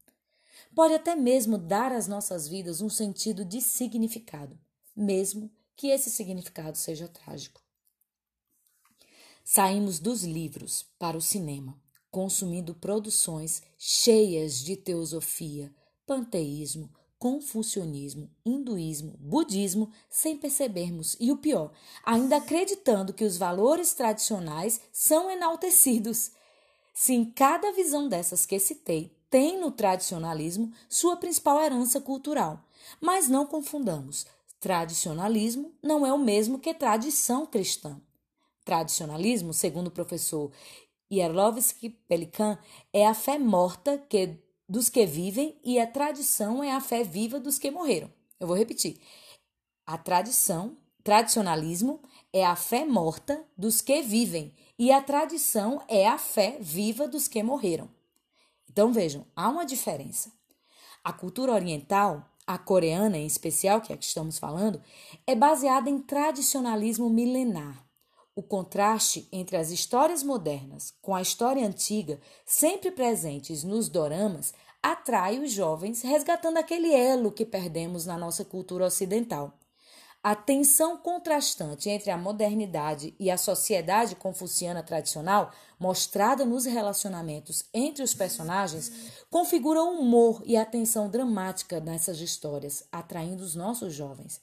Pode 0.75 0.95
até 0.95 1.15
mesmo 1.15 1.59
dar 1.59 1.93
às 1.93 2.07
nossas 2.07 2.49
vidas 2.49 2.81
um 2.81 2.89
sentido 2.89 3.45
de 3.45 3.61
significado, 3.61 4.59
mesmo 4.95 5.51
que 5.75 5.89
esse 5.89 6.11
significado 6.11 6.77
seja 6.77 7.09
trágico. 7.09 7.63
Saímos 9.45 10.01
dos 10.01 10.25
livros 10.25 10.87
para 10.99 11.17
o 11.17 11.21
cinema, 11.21 11.81
consumindo 12.11 12.75
produções 12.75 13.63
cheias 13.79 14.59
de 14.59 14.77
teosofia, 14.77 15.73
panteísmo, 16.07 16.91
confucionismo, 17.19 18.31
hinduísmo, 18.45 19.17
budismo, 19.19 19.91
sem 20.09 20.37
percebermos, 20.37 21.17
e 21.19 21.33
o 21.33 21.37
pior, 21.37 21.73
ainda 22.05 22.37
acreditando 22.37 23.15
que 23.15 23.25
os 23.25 23.37
valores 23.37 23.95
tradicionais 23.95 24.81
são 24.93 25.31
enaltecidos. 25.31 26.33
Sim, 26.93 27.33
cada 27.35 27.73
visão 27.73 28.09
dessas 28.09 28.45
que 28.45 28.59
citei 28.59 29.15
tem 29.37 29.61
no 29.61 29.71
tradicionalismo 29.71 30.73
sua 30.88 31.14
principal 31.14 31.61
herança 31.61 32.00
cultural. 32.00 32.64
Mas 32.99 33.28
não 33.28 33.45
confundamos, 33.45 34.25
Tradicionalismo 34.59 35.75
não 35.83 36.07
é 36.07 36.12
o 36.14 36.19
mesmo 36.19 36.59
que 36.59 36.73
tradição 36.73 37.45
cristã. 37.45 38.00
Tradicionalismo, 38.64 39.52
segundo 39.52 39.88
o 39.88 39.90
professor 39.90 40.50
Yerlovsky 41.12 41.90
Pelikan, 41.90 42.57
é 42.95 43.07
a 43.07 43.12
fé 43.12 43.38
morta 43.38 43.99
que, 44.09 44.38
dos 44.66 44.88
que 44.88 45.05
vivem 45.05 45.61
e 45.62 45.78
a 45.78 45.87
tradição 45.87 46.64
é 46.64 46.73
a 46.73 46.81
fé 46.81 47.05
viva 47.05 47.38
dos 47.38 47.59
que 47.59 47.71
morreram. 47.71 48.11
Eu 48.40 48.47
vou 48.47 48.57
repetir. 48.57 48.99
A 49.87 49.99
tradição, 49.99 50.78
tradicionalismo, 51.05 52.00
é 52.33 52.43
a 52.43 52.57
fé 52.57 52.87
morta 52.87 53.45
dos 53.55 53.83
que 53.83 54.00
vivem 54.00 54.55
e 54.78 54.90
a 54.90 55.02
tradição 55.02 55.83
é 55.87 56.09
a 56.09 56.16
fé 56.16 56.57
viva 56.59 57.07
dos 57.07 57.28
que 57.28 57.43
morreram. 57.43 57.95
Então 58.76 58.92
vejam, 58.92 59.25
há 59.35 59.49
uma 59.49 59.64
diferença. 59.64 60.30
A 61.02 61.11
cultura 61.11 61.54
oriental 61.54 62.30
a 62.47 62.59
coreana 62.59 63.16
em 63.16 63.26
especial, 63.26 63.80
que 63.80 63.90
é 63.90 63.95
a 63.95 63.99
que 63.99 64.04
estamos 64.04 64.38
falando, 64.38 64.80
é 65.26 65.35
baseada 65.35 65.88
em 65.88 65.99
tradicionalismo 65.99 67.09
milenar. 67.09 67.83
O 68.35 68.42
contraste 68.42 69.26
entre 69.33 69.56
as 69.56 69.71
histórias 69.71 70.23
modernas 70.23 70.92
com 71.00 71.14
a 71.14 71.23
história 71.23 71.66
antiga, 71.66 72.21
sempre 72.45 72.90
presentes 72.90 73.64
nos 73.64 73.88
doramas, 73.88 74.52
atrai 74.83 75.38
os 75.38 75.50
jovens, 75.50 76.02
resgatando 76.02 76.59
aquele 76.59 76.95
elo 76.95 77.33
que 77.33 77.47
perdemos 77.47 78.04
na 78.04 78.18
nossa 78.18 78.45
cultura 78.45 78.85
ocidental. 78.85 79.59
A 80.26 80.35
tensão 80.35 80.97
contrastante 80.97 81.88
entre 81.88 82.11
a 82.11 82.18
modernidade 82.18 83.14
e 83.16 83.30
a 83.30 83.38
sociedade 83.38 84.16
confuciana 84.16 84.83
tradicional, 84.83 85.52
mostrada 85.78 86.45
nos 86.45 86.64
relacionamentos 86.64 87.62
entre 87.73 88.02
os 88.02 88.12
personagens, 88.12 88.90
configura 89.30 89.80
o 89.80 90.00
humor 90.00 90.42
e 90.45 90.56
a 90.56 90.64
tensão 90.64 91.09
dramática 91.09 91.78
nessas 91.78 92.18
histórias, 92.18 92.83
atraindo 92.90 93.45
os 93.45 93.54
nossos 93.54 93.95
jovens. 93.95 94.40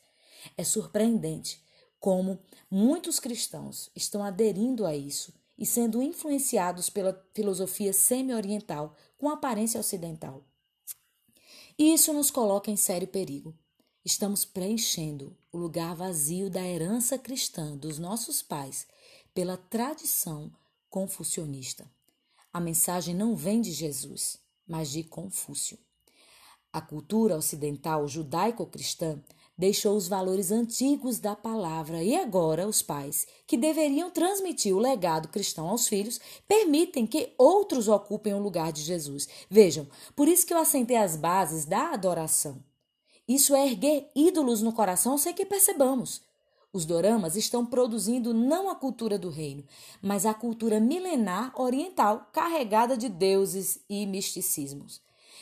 É 0.57 0.63
surpreendente 0.63 1.61
como 1.99 2.39
muitos 2.71 3.19
cristãos 3.19 3.91
estão 3.93 4.23
aderindo 4.23 4.85
a 4.85 4.95
isso 4.95 5.33
e 5.57 5.65
sendo 5.65 6.01
influenciados 6.01 6.89
pela 6.89 7.21
filosofia 7.33 7.91
semi-oriental 7.91 8.95
com 9.17 9.29
aparência 9.29 9.81
ocidental. 9.81 10.45
E 11.77 11.93
isso 11.93 12.13
nos 12.13 12.31
coloca 12.31 12.71
em 12.71 12.77
sério 12.77 13.09
perigo. 13.09 13.53
Estamos 14.05 14.45
preenchendo 14.45 15.35
o 15.53 15.57
lugar 15.59 15.95
vazio 15.95 16.49
da 16.49 16.67
herança 16.67 17.15
cristã 17.15 17.77
dos 17.77 17.99
nossos 17.99 18.41
pais 18.41 18.87
pela 19.35 19.55
tradição 19.55 20.51
confucionista. 20.89 21.85
A 22.51 22.59
mensagem 22.59 23.13
não 23.13 23.35
vem 23.35 23.61
de 23.61 23.71
Jesus, 23.71 24.39
mas 24.67 24.89
de 24.89 25.03
Confúcio. 25.03 25.77
A 26.71 26.81
cultura 26.81 27.37
ocidental 27.37 28.07
judaico-cristã 28.07 29.21
deixou 29.55 29.95
os 29.95 30.07
valores 30.07 30.51
antigos 30.51 31.19
da 31.19 31.35
palavra 31.35 32.03
e 32.03 32.15
agora 32.15 32.67
os 32.67 32.81
pais, 32.81 33.27
que 33.45 33.55
deveriam 33.55 34.09
transmitir 34.09 34.75
o 34.75 34.79
legado 34.79 35.27
cristão 35.27 35.69
aos 35.69 35.87
filhos, 35.87 36.19
permitem 36.47 37.05
que 37.05 37.31
outros 37.37 37.87
ocupem 37.87 38.33
o 38.33 38.41
lugar 38.41 38.71
de 38.71 38.81
Jesus. 38.81 39.27
Vejam, 39.47 39.87
por 40.15 40.27
isso 40.27 40.47
que 40.47 40.53
eu 40.53 40.57
assentei 40.57 40.97
as 40.97 41.15
bases 41.15 41.65
da 41.65 41.91
adoração. 41.91 42.72
Isso 43.27 43.55
é 43.55 43.65
erguer 43.65 44.11
ídolos 44.15 44.61
no 44.61 44.73
coração 44.73 45.17
sem 45.17 45.33
que 45.33 45.45
percebamos. 45.45 46.21
Os 46.73 46.85
doramas 46.85 47.35
estão 47.35 47.65
produzindo 47.65 48.33
não 48.33 48.69
a 48.69 48.75
cultura 48.75 49.17
do 49.17 49.29
reino, 49.29 49.63
mas 50.01 50.25
a 50.25 50.33
cultura 50.33 50.79
milenar 50.79 51.53
oriental 51.59 52.29
carregada 52.33 52.97
de 52.97 53.07
deuses 53.07 53.79
e 53.87 54.05
misticismos. 54.07 54.99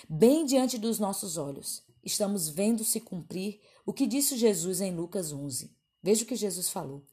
Bem 0.09 0.45
diante 0.45 0.77
dos 0.77 0.99
nossos 0.99 1.37
olhos, 1.37 1.83
estamos 2.03 2.49
vendo 2.49 2.83
se 2.83 2.99
cumprir 2.99 3.61
o 3.85 3.93
que 3.93 4.05
disse 4.05 4.35
Jesus 4.35 4.81
em 4.81 4.93
Lucas 4.93 5.31
11. 5.31 5.71
Veja 6.03 6.23
o 6.23 6.27
que 6.27 6.35
Jesus 6.35 6.69
falou. 6.69 7.03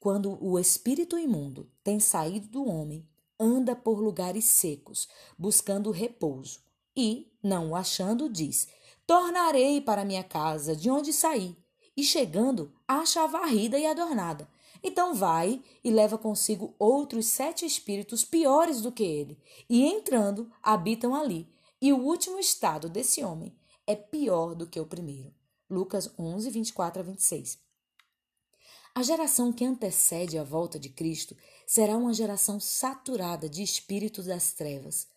Quando 0.00 0.42
o 0.42 0.58
espírito 0.58 1.18
imundo 1.18 1.70
tem 1.84 2.00
saído 2.00 2.48
do 2.48 2.66
homem, 2.66 3.06
anda 3.38 3.76
por 3.76 4.00
lugares 4.00 4.46
secos, 4.46 5.08
buscando 5.36 5.90
repouso, 5.90 6.60
e, 6.96 7.30
não 7.42 7.70
o 7.70 7.76
achando, 7.76 8.28
diz: 8.28 8.66
Tornarei 9.08 9.80
para 9.80 10.04
minha 10.04 10.22
casa, 10.22 10.76
de 10.76 10.90
onde 10.90 11.14
saí. 11.14 11.56
E 11.96 12.04
chegando, 12.04 12.70
acha 12.86 13.26
varrida 13.26 13.78
e 13.78 13.86
adornada. 13.86 14.46
Então 14.82 15.14
vai 15.14 15.62
e 15.82 15.90
leva 15.90 16.18
consigo 16.18 16.74
outros 16.78 17.24
sete 17.24 17.64
espíritos 17.64 18.22
piores 18.22 18.82
do 18.82 18.92
que 18.92 19.02
ele, 19.02 19.38
e 19.66 19.82
entrando, 19.86 20.52
habitam 20.62 21.14
ali. 21.14 21.48
E 21.80 21.90
o 21.90 21.96
último 21.96 22.38
estado 22.38 22.86
desse 22.90 23.24
homem 23.24 23.56
é 23.86 23.96
pior 23.96 24.54
do 24.54 24.66
que 24.66 24.78
o 24.78 24.84
primeiro. 24.84 25.34
Lucas 25.70 26.12
11, 26.18 26.50
24 26.50 27.00
a 27.00 27.02
26. 27.02 27.58
A 28.94 29.02
geração 29.02 29.54
que 29.54 29.64
antecede 29.64 30.36
a 30.36 30.44
volta 30.44 30.78
de 30.78 30.90
Cristo 30.90 31.34
será 31.66 31.96
uma 31.96 32.12
geração 32.12 32.60
saturada 32.60 33.48
de 33.48 33.62
espíritos 33.62 34.26
das 34.26 34.52
trevas. 34.52 35.08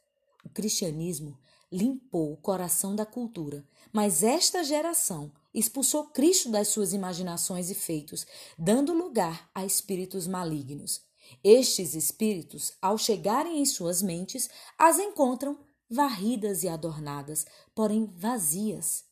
O 0.46 0.50
cristianismo 0.50 1.38
limpou 1.72 2.34
o 2.34 2.38
coração 2.38 2.96
da 2.96 3.06
cultura, 3.06 3.66
mas 3.94 4.24
esta 4.24 4.64
geração 4.64 5.32
expulsou 5.54 6.06
Cristo 6.06 6.50
das 6.50 6.68
suas 6.68 6.94
imaginações 6.94 7.70
e 7.70 7.76
feitos, 7.76 8.26
dando 8.58 8.94
lugar 8.94 9.50
a 9.56 9.66
espíritos 9.66 10.28
malignos. 10.28 11.02
Estes 11.44 11.96
espíritos, 11.96 12.74
ao 12.82 12.98
chegarem 12.98 13.60
em 13.60 13.66
suas 13.66 14.02
mentes, 14.02 14.50
as 14.78 15.00
encontram 15.00 15.58
varridas 15.90 16.64
e 16.64 16.68
adornadas, 16.68 17.46
porém 17.74 18.06
vazias. 18.06 19.06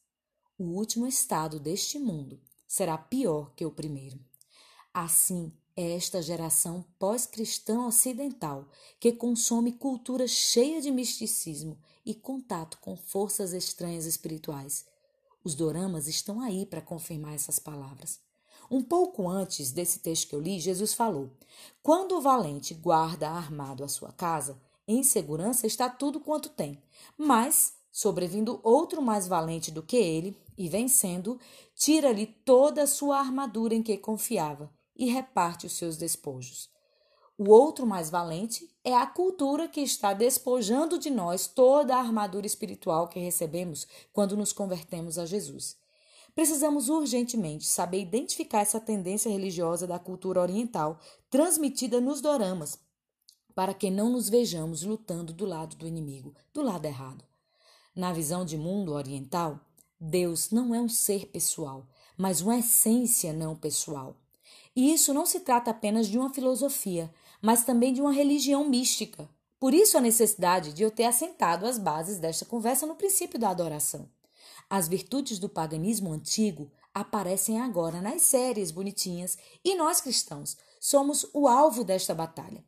O 0.57 0.63
último 0.63 1.07
estado 1.07 1.59
deste 1.59 1.97
mundo 1.97 2.41
será 2.67 2.97
pior 2.97 3.53
que 3.55 3.65
o 3.65 3.71
primeiro. 3.71 4.19
Assim 4.93 5.53
é 5.75 5.95
esta 5.95 6.21
geração 6.21 6.83
pós-cristã 6.97 7.85
ocidental 7.85 8.69
que 8.99 9.13
consome 9.13 9.71
cultura 9.71 10.27
cheia 10.27 10.81
de 10.81 10.91
misticismo 10.91 11.77
e 12.05 12.13
contato 12.13 12.77
com 12.79 12.95
forças 12.95 13.53
estranhas 13.53 14.05
espirituais. 14.05 14.85
Os 15.43 15.55
doramas 15.55 16.07
estão 16.07 16.41
aí 16.41 16.65
para 16.65 16.81
confirmar 16.81 17.33
essas 17.33 17.59
palavras. 17.59 18.19
Um 18.69 18.83
pouco 18.83 19.27
antes 19.27 19.71
desse 19.71 19.99
texto 19.99 20.27
que 20.27 20.35
eu 20.35 20.39
li, 20.39 20.59
Jesus 20.59 20.93
falou: 20.93 21.29
Quando 21.81 22.17
o 22.17 22.21
valente 22.21 22.73
guarda 22.73 23.29
armado 23.29 23.83
a 23.83 23.87
sua 23.87 24.11
casa, 24.11 24.59
em 24.87 25.03
segurança 25.03 25.65
está 25.65 25.89
tudo 25.89 26.19
quanto 26.19 26.49
tem. 26.49 26.81
Mas, 27.17 27.73
sobrevindo 27.91 28.59
outro 28.63 29.01
mais 29.01 29.27
valente 29.27 29.71
do 29.71 29.81
que 29.81 29.97
ele, 29.97 30.37
e 30.57 30.67
vencendo, 30.67 31.39
tira-lhe 31.75 32.25
toda 32.25 32.83
a 32.83 32.87
sua 32.87 33.17
armadura 33.19 33.73
em 33.73 33.81
que 33.81 33.97
confiava 33.97 34.69
e 34.95 35.09
reparte 35.09 35.65
os 35.65 35.73
seus 35.73 35.95
despojos. 35.95 36.69
O 37.41 37.51
outro 37.51 37.87
mais 37.87 38.09
valente 38.09 38.69
é 38.83 38.93
a 38.93 39.05
cultura 39.05 39.69
que 39.69 39.79
está 39.79 40.11
despojando 40.11 40.99
de 40.99 41.09
nós 41.09 41.47
toda 41.47 41.95
a 41.95 41.99
armadura 41.99 42.45
espiritual 42.45 43.07
que 43.07 43.17
recebemos 43.17 43.87
quando 44.11 44.35
nos 44.35 44.51
convertemos 44.51 45.17
a 45.17 45.25
Jesus. 45.25 45.77
Precisamos 46.35 46.89
urgentemente 46.89 47.65
saber 47.65 48.01
identificar 48.01 48.59
essa 48.59 48.77
tendência 48.77 49.29
religiosa 49.29 49.87
da 49.87 49.97
cultura 49.97 50.41
oriental 50.41 50.99
transmitida 51.29 52.01
nos 52.01 52.19
doramas, 52.19 52.77
para 53.55 53.73
que 53.73 53.89
não 53.89 54.09
nos 54.09 54.27
vejamos 54.27 54.83
lutando 54.83 55.31
do 55.31 55.45
lado 55.45 55.77
do 55.77 55.87
inimigo, 55.87 56.35
do 56.53 56.61
lado 56.61 56.85
errado. 56.87 57.23
Na 57.95 58.11
visão 58.11 58.43
de 58.43 58.57
mundo 58.57 58.91
oriental, 58.91 59.61
Deus 59.97 60.51
não 60.51 60.75
é 60.75 60.81
um 60.81 60.89
ser 60.89 61.27
pessoal, 61.27 61.87
mas 62.17 62.41
uma 62.41 62.57
essência 62.57 63.31
não 63.31 63.55
pessoal. 63.55 64.17
E 64.75 64.93
isso 64.93 65.13
não 65.13 65.25
se 65.25 65.39
trata 65.39 65.71
apenas 65.71 66.07
de 66.07 66.17
uma 66.17 66.33
filosofia, 66.33 67.09
mas 67.41 67.63
também 67.63 67.93
de 67.93 68.01
uma 68.01 68.11
religião 68.11 68.67
mística. 68.67 69.29
Por 69.59 69.73
isso 69.73 69.97
a 69.97 70.01
necessidade 70.01 70.73
de 70.73 70.83
eu 70.83 70.91
ter 70.91 71.05
assentado 71.05 71.65
as 71.65 71.77
bases 71.77 72.17
desta 72.17 72.45
conversa 72.45 72.85
no 72.85 72.95
princípio 72.95 73.39
da 73.39 73.49
adoração. 73.49 74.09
As 74.69 74.87
virtudes 74.87 75.39
do 75.39 75.49
paganismo 75.49 76.11
antigo 76.11 76.71
aparecem 76.93 77.59
agora 77.59 78.01
nas 78.01 78.21
séries 78.21 78.71
bonitinhas 78.71 79.37
e 79.63 79.75
nós 79.75 79.99
cristãos 79.99 80.57
somos 80.79 81.25
o 81.33 81.47
alvo 81.47 81.83
desta 81.83 82.13
batalha. 82.13 82.63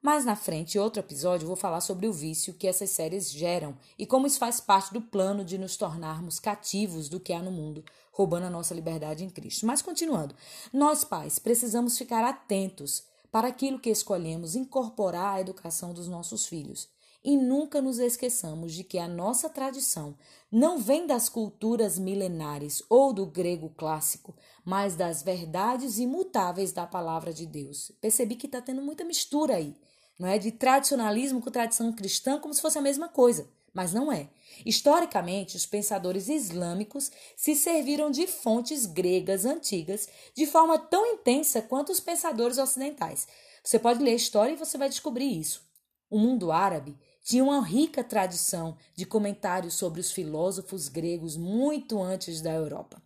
Mais 0.00 0.24
na 0.24 0.36
frente, 0.36 0.76
em 0.76 0.80
outro 0.80 1.00
episódio, 1.00 1.46
vou 1.46 1.56
falar 1.56 1.80
sobre 1.80 2.06
o 2.06 2.12
vício 2.12 2.54
que 2.54 2.68
essas 2.68 2.90
séries 2.90 3.30
geram 3.30 3.76
e 3.98 4.06
como 4.06 4.26
isso 4.26 4.38
faz 4.38 4.60
parte 4.60 4.92
do 4.92 5.00
plano 5.00 5.44
de 5.44 5.58
nos 5.58 5.76
tornarmos 5.76 6.38
cativos 6.38 7.08
do 7.08 7.18
que 7.18 7.32
há 7.32 7.42
no 7.42 7.50
mundo, 7.50 7.84
roubando 8.12 8.46
a 8.46 8.50
nossa 8.50 8.74
liberdade 8.74 9.24
em 9.24 9.30
Cristo. 9.30 9.66
Mas 9.66 9.82
continuando, 9.82 10.36
nós 10.72 11.02
pais 11.04 11.38
precisamos 11.38 11.98
ficar 11.98 12.24
atentos 12.24 13.02
para 13.30 13.48
aquilo 13.48 13.78
que 13.78 13.90
escolhemos 13.90 14.54
incorporar 14.54 15.36
à 15.36 15.40
educação 15.40 15.92
dos 15.92 16.08
nossos 16.08 16.46
filhos. 16.46 16.88
E 17.24 17.36
nunca 17.36 17.82
nos 17.82 17.98
esqueçamos 17.98 18.72
de 18.72 18.84
que 18.84 18.98
a 18.98 19.08
nossa 19.08 19.50
tradição 19.50 20.16
não 20.50 20.78
vem 20.78 21.06
das 21.06 21.28
culturas 21.28 21.98
milenares 21.98 22.82
ou 22.88 23.12
do 23.12 23.26
grego 23.26 23.70
clássico, 23.76 24.34
mas 24.64 24.94
das 24.94 25.22
verdades 25.22 25.98
imutáveis 25.98 26.72
da 26.72 26.86
palavra 26.86 27.32
de 27.32 27.44
Deus. 27.44 27.92
Percebi 28.00 28.36
que 28.36 28.46
está 28.46 28.62
tendo 28.62 28.80
muita 28.80 29.04
mistura 29.04 29.56
aí 29.56 29.76
não 30.18 30.28
é? 30.28 30.38
De 30.38 30.50
tradicionalismo 30.50 31.40
com 31.40 31.50
tradição 31.50 31.92
cristã 31.92 32.40
como 32.40 32.52
se 32.52 32.60
fosse 32.60 32.78
a 32.78 32.82
mesma 32.82 33.08
coisa, 33.08 33.48
mas 33.72 33.92
não 33.92 34.12
é. 34.12 34.28
Historicamente, 34.64 35.56
os 35.56 35.66
pensadores 35.66 36.28
islâmicos 36.28 37.10
se 37.36 37.54
serviram 37.54 38.10
de 38.10 38.26
fontes 38.26 38.86
gregas 38.86 39.44
antigas 39.44 40.08
de 40.34 40.46
forma 40.46 40.78
tão 40.78 41.06
intensa 41.06 41.62
quanto 41.62 41.92
os 41.92 42.00
pensadores 42.00 42.58
ocidentais. 42.58 43.28
Você 43.62 43.78
pode 43.78 44.02
ler 44.02 44.12
a 44.12 44.16
história 44.16 44.52
e 44.52 44.56
você 44.56 44.78
vai 44.78 44.88
descobrir 44.88 45.38
isso. 45.38 45.62
O 46.10 46.18
mundo 46.18 46.50
árabe 46.50 46.96
tinha 47.22 47.44
uma 47.44 47.62
rica 47.62 48.02
tradição 48.02 48.76
de 48.94 49.04
comentários 49.04 49.74
sobre 49.74 50.00
os 50.00 50.10
filósofos 50.10 50.88
gregos 50.88 51.36
muito 51.36 52.02
antes 52.02 52.40
da 52.40 52.52
Europa. 52.52 53.02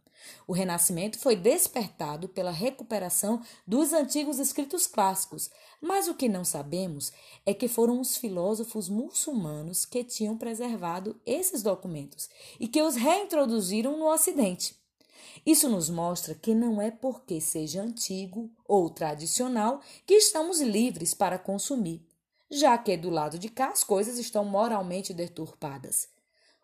O 0.46 0.52
Renascimento 0.52 1.18
foi 1.18 1.36
despertado 1.36 2.28
pela 2.28 2.50
recuperação 2.50 3.42
dos 3.66 3.92
antigos 3.92 4.38
escritos 4.38 4.86
clássicos, 4.86 5.50
mas 5.80 6.08
o 6.08 6.14
que 6.14 6.28
não 6.28 6.44
sabemos 6.44 7.12
é 7.44 7.52
que 7.52 7.68
foram 7.68 8.00
os 8.00 8.16
filósofos 8.16 8.88
muçulmanos 8.88 9.84
que 9.84 10.04
tinham 10.04 10.36
preservado 10.36 11.20
esses 11.26 11.62
documentos 11.62 12.28
e 12.60 12.68
que 12.68 12.82
os 12.82 12.96
reintroduziram 12.96 13.98
no 13.98 14.06
Ocidente. 14.06 14.76
Isso 15.44 15.68
nos 15.68 15.90
mostra 15.90 16.34
que 16.34 16.54
não 16.54 16.80
é 16.80 16.90
porque 16.90 17.40
seja 17.40 17.82
antigo 17.82 18.50
ou 18.64 18.88
tradicional 18.88 19.80
que 20.06 20.14
estamos 20.14 20.60
livres 20.60 21.14
para 21.14 21.38
consumir, 21.38 22.06
já 22.50 22.78
que 22.78 22.96
do 22.96 23.10
lado 23.10 23.38
de 23.38 23.48
cá 23.48 23.70
as 23.70 23.82
coisas 23.82 24.18
estão 24.18 24.44
moralmente 24.44 25.12
deturpadas. 25.12 26.11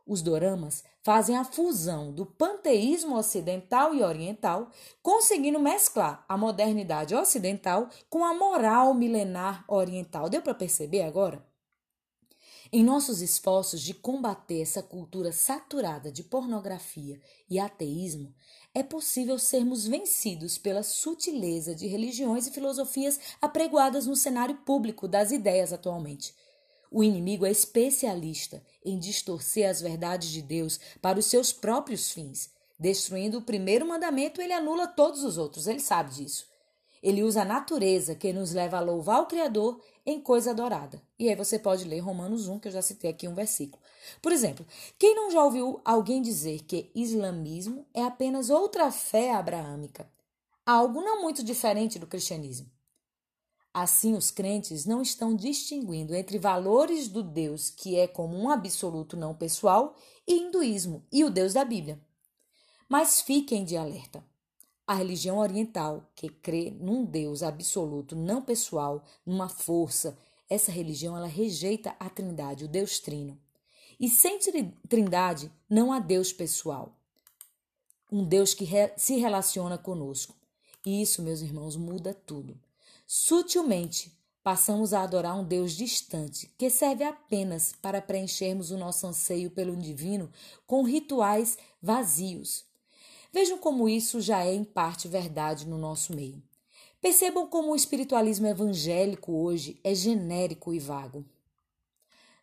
Os 0.08 0.22
doramas 0.22 0.82
fazem 1.02 1.36
a 1.36 1.44
fusão 1.44 2.10
do 2.10 2.24
panteísmo 2.24 3.14
ocidental 3.14 3.94
e 3.94 4.02
oriental, 4.02 4.70
conseguindo 5.02 5.60
mesclar 5.60 6.24
a 6.26 6.34
modernidade 6.34 7.14
ocidental 7.14 7.90
com 8.08 8.24
a 8.24 8.32
moral 8.32 8.94
milenar 8.94 9.66
oriental. 9.68 10.30
Deu 10.30 10.40
para 10.40 10.54
perceber 10.54 11.02
agora? 11.02 11.46
Em 12.72 12.82
nossos 12.82 13.20
esforços 13.20 13.82
de 13.82 13.92
combater 13.92 14.62
essa 14.62 14.82
cultura 14.82 15.30
saturada 15.30 16.10
de 16.10 16.22
pornografia 16.22 17.20
e 17.48 17.58
ateísmo, 17.58 18.34
é 18.74 18.82
possível 18.82 19.38
sermos 19.38 19.86
vencidos 19.86 20.56
pela 20.56 20.82
sutileza 20.82 21.74
de 21.74 21.86
religiões 21.86 22.46
e 22.46 22.50
filosofias 22.50 23.20
apregoadas 23.42 24.06
no 24.06 24.16
cenário 24.16 24.56
público 24.64 25.06
das 25.06 25.32
ideias 25.32 25.70
atualmente. 25.70 26.34
O 26.90 27.04
inimigo 27.04 27.44
é 27.44 27.50
especialista 27.50 28.62
em 28.84 28.98
distorcer 28.98 29.68
as 29.68 29.80
verdades 29.80 30.30
de 30.30 30.40
Deus 30.40 30.80
para 31.02 31.18
os 31.18 31.26
seus 31.26 31.52
próprios 31.52 32.10
fins. 32.10 32.50
Destruindo 32.78 33.38
o 33.38 33.42
primeiro 33.42 33.86
mandamento, 33.86 34.40
ele 34.40 34.52
anula 34.52 34.86
todos 34.86 35.24
os 35.24 35.36
outros, 35.36 35.66
ele 35.66 35.80
sabe 35.80 36.14
disso. 36.14 36.46
Ele 37.02 37.22
usa 37.22 37.42
a 37.42 37.44
natureza 37.44 38.14
que 38.14 38.32
nos 38.32 38.52
leva 38.52 38.78
a 38.78 38.80
louvar 38.80 39.22
o 39.22 39.26
Criador 39.26 39.80
em 40.04 40.20
coisa 40.20 40.50
adorada. 40.50 41.00
E 41.18 41.28
aí 41.28 41.36
você 41.36 41.58
pode 41.58 41.84
ler 41.84 42.00
Romanos 42.00 42.48
1, 42.48 42.58
que 42.58 42.68
eu 42.68 42.72
já 42.72 42.82
citei 42.82 43.10
aqui 43.10 43.28
um 43.28 43.34
versículo. 43.34 43.82
Por 44.22 44.32
exemplo, 44.32 44.66
quem 44.98 45.14
não 45.14 45.30
já 45.30 45.44
ouviu 45.44 45.80
alguém 45.84 46.22
dizer 46.22 46.64
que 46.64 46.90
islamismo 46.94 47.86
é 47.92 48.02
apenas 48.02 48.50
outra 48.50 48.90
fé 48.90 49.32
abraâmica? 49.34 50.10
Algo 50.64 51.00
não 51.00 51.22
muito 51.22 51.44
diferente 51.44 51.98
do 51.98 52.06
cristianismo. 52.06 52.70
Assim, 53.80 54.16
os 54.16 54.32
crentes 54.32 54.84
não 54.84 55.00
estão 55.00 55.36
distinguindo 55.36 56.12
entre 56.12 56.36
valores 56.36 57.06
do 57.06 57.22
Deus 57.22 57.70
que 57.70 57.94
é 57.94 58.08
como 58.08 58.36
um 58.36 58.50
absoluto 58.50 59.16
não 59.16 59.32
pessoal 59.32 59.94
e 60.26 60.34
hinduísmo 60.36 61.06
e 61.12 61.22
o 61.22 61.30
Deus 61.30 61.52
da 61.52 61.64
Bíblia. 61.64 62.00
Mas 62.88 63.20
fiquem 63.20 63.64
de 63.64 63.76
alerta. 63.76 64.24
A 64.84 64.94
religião 64.94 65.38
oriental, 65.38 66.10
que 66.16 66.28
crê 66.28 66.72
num 66.72 67.04
Deus 67.04 67.40
absoluto 67.40 68.16
não 68.16 68.42
pessoal, 68.42 69.04
numa 69.24 69.48
força, 69.48 70.18
essa 70.50 70.72
religião 70.72 71.16
ela 71.16 71.28
rejeita 71.28 71.94
a 72.00 72.10
Trindade, 72.10 72.64
o 72.64 72.68
Deus 72.68 72.98
Trino. 72.98 73.38
E 74.00 74.08
sem 74.08 74.40
Trindade 74.88 75.52
não 75.70 75.92
há 75.92 76.00
Deus 76.00 76.32
pessoal. 76.32 76.98
Um 78.10 78.24
Deus 78.24 78.54
que 78.54 78.66
se 78.96 79.18
relaciona 79.18 79.78
conosco. 79.78 80.34
E 80.84 81.00
isso, 81.00 81.22
meus 81.22 81.42
irmãos, 81.42 81.76
muda 81.76 82.12
tudo. 82.12 82.58
Sutilmente, 83.10 84.12
passamos 84.42 84.92
a 84.92 85.02
adorar 85.02 85.34
um 85.34 85.42
Deus 85.42 85.72
distante, 85.72 86.52
que 86.58 86.68
serve 86.68 87.04
apenas 87.04 87.72
para 87.80 88.02
preenchermos 88.02 88.70
o 88.70 88.76
nosso 88.76 89.06
anseio 89.06 89.50
pelo 89.50 89.74
divino 89.74 90.30
com 90.66 90.82
rituais 90.82 91.56
vazios. 91.80 92.66
Vejam 93.32 93.56
como 93.56 93.88
isso 93.88 94.20
já 94.20 94.44
é 94.44 94.52
em 94.52 94.62
parte 94.62 95.08
verdade 95.08 95.66
no 95.66 95.78
nosso 95.78 96.14
meio. 96.14 96.42
Percebam 97.00 97.46
como 97.46 97.72
o 97.72 97.76
espiritualismo 97.76 98.46
evangélico 98.46 99.32
hoje 99.32 99.80
é 99.82 99.94
genérico 99.94 100.74
e 100.74 100.78
vago. 100.78 101.24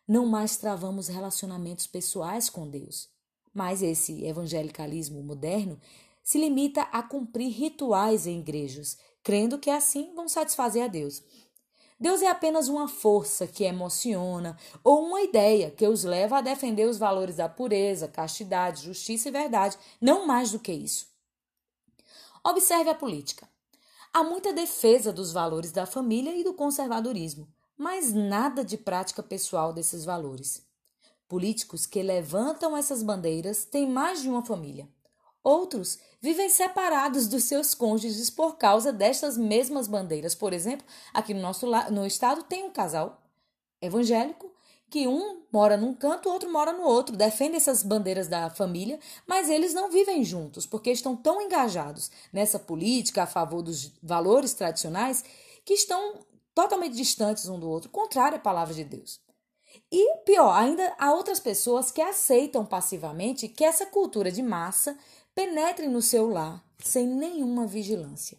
Não 0.06 0.26
mais 0.26 0.56
travamos 0.56 1.06
relacionamentos 1.06 1.86
pessoais 1.86 2.50
com 2.50 2.68
Deus, 2.68 3.08
mas 3.54 3.82
esse 3.82 4.24
evangelicalismo 4.24 5.22
moderno 5.22 5.80
se 6.24 6.38
limita 6.38 6.82
a 6.82 7.04
cumprir 7.04 7.50
rituais 7.52 8.26
em 8.26 8.40
igrejas, 8.40 8.98
crendo 9.26 9.58
que 9.58 9.70
assim 9.70 10.14
vão 10.14 10.28
satisfazer 10.28 10.84
a 10.84 10.86
Deus. 10.86 11.20
Deus 11.98 12.22
é 12.22 12.28
apenas 12.28 12.68
uma 12.68 12.86
força 12.86 13.44
que 13.44 13.64
emociona 13.64 14.56
ou 14.84 15.04
uma 15.04 15.20
ideia 15.20 15.68
que 15.68 15.84
os 15.84 16.04
leva 16.04 16.38
a 16.38 16.40
defender 16.40 16.88
os 16.88 16.96
valores 16.96 17.34
da 17.34 17.48
pureza, 17.48 18.06
castidade, 18.06 18.84
justiça 18.84 19.28
e 19.28 19.32
verdade, 19.32 19.76
não 20.00 20.28
mais 20.28 20.52
do 20.52 20.60
que 20.60 20.70
isso. 20.70 21.08
Observe 22.44 22.88
a 22.88 22.94
política. 22.94 23.48
Há 24.12 24.22
muita 24.22 24.52
defesa 24.52 25.12
dos 25.12 25.32
valores 25.32 25.72
da 25.72 25.86
família 25.86 26.36
e 26.36 26.44
do 26.44 26.54
conservadorismo, 26.54 27.48
mas 27.76 28.12
nada 28.12 28.64
de 28.64 28.78
prática 28.78 29.24
pessoal 29.24 29.72
desses 29.72 30.04
valores. 30.04 30.64
Políticos 31.26 31.84
que 31.84 32.00
levantam 32.00 32.76
essas 32.76 33.02
bandeiras 33.02 33.64
têm 33.64 33.90
mais 33.90 34.22
de 34.22 34.28
uma 34.28 34.44
família. 34.44 34.88
Outros 35.46 36.00
vivem 36.20 36.48
separados 36.48 37.28
dos 37.28 37.44
seus 37.44 37.72
cônjuges 37.72 38.28
por 38.28 38.56
causa 38.56 38.92
destas 38.92 39.38
mesmas 39.38 39.86
bandeiras. 39.86 40.34
Por 40.34 40.52
exemplo, 40.52 40.84
aqui 41.14 41.32
no 41.32 41.40
nosso 41.40 41.68
no 41.92 42.04
estado 42.04 42.42
tem 42.42 42.64
um 42.64 42.70
casal 42.72 43.22
evangélico 43.80 44.52
que 44.90 45.06
um 45.06 45.44
mora 45.52 45.76
num 45.76 45.94
canto, 45.94 46.28
o 46.28 46.32
outro 46.32 46.50
mora 46.50 46.72
no 46.72 46.82
outro, 46.82 47.16
defende 47.16 47.54
essas 47.54 47.84
bandeiras 47.84 48.26
da 48.26 48.50
família, 48.50 48.98
mas 49.24 49.48
eles 49.48 49.72
não 49.72 49.88
vivem 49.88 50.24
juntos 50.24 50.66
porque 50.66 50.90
estão 50.90 51.14
tão 51.14 51.40
engajados 51.40 52.10
nessa 52.32 52.58
política 52.58 53.22
a 53.22 53.26
favor 53.28 53.62
dos 53.62 53.92
valores 54.02 54.52
tradicionais 54.52 55.22
que 55.64 55.74
estão 55.74 56.26
totalmente 56.52 56.96
distantes 56.96 57.48
um 57.48 57.60
do 57.60 57.70
outro, 57.70 57.88
contrário 57.88 58.36
à 58.36 58.40
palavra 58.40 58.74
de 58.74 58.82
Deus. 58.82 59.20
E 59.90 60.16
pior, 60.24 60.52
ainda 60.52 60.94
há 60.98 61.12
outras 61.12 61.38
pessoas 61.38 61.90
que 61.90 62.00
aceitam 62.00 62.64
passivamente 62.64 63.48
que 63.48 63.64
essa 63.64 63.86
cultura 63.86 64.32
de 64.32 64.42
massa 64.42 64.98
penetre 65.36 65.86
no 65.86 66.00
seu 66.00 66.26
lar 66.26 66.64
sem 66.78 67.06
nenhuma 67.06 67.66
vigilância. 67.66 68.38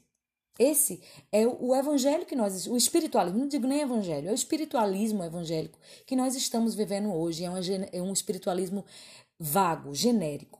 Esse 0.57 0.99
é 1.31 1.45
o 1.45 1.75
evangelho 1.75 2.25
que 2.25 2.35
nós, 2.35 2.65
o 2.65 2.75
espiritualismo, 2.75 3.37
não 3.37 3.47
digo 3.47 3.67
nem 3.67 3.81
evangelho, 3.81 4.29
é 4.29 4.31
o 4.31 4.35
espiritualismo 4.35 5.23
evangélico 5.23 5.77
que 6.07 6.15
nós 6.15 6.35
estamos 6.35 6.73
vivendo 6.73 7.13
hoje. 7.13 7.43
É 7.45 7.49
é 7.91 8.01
um 8.01 8.11
espiritualismo 8.11 8.83
vago, 9.39 9.93
genérico. 9.93 10.59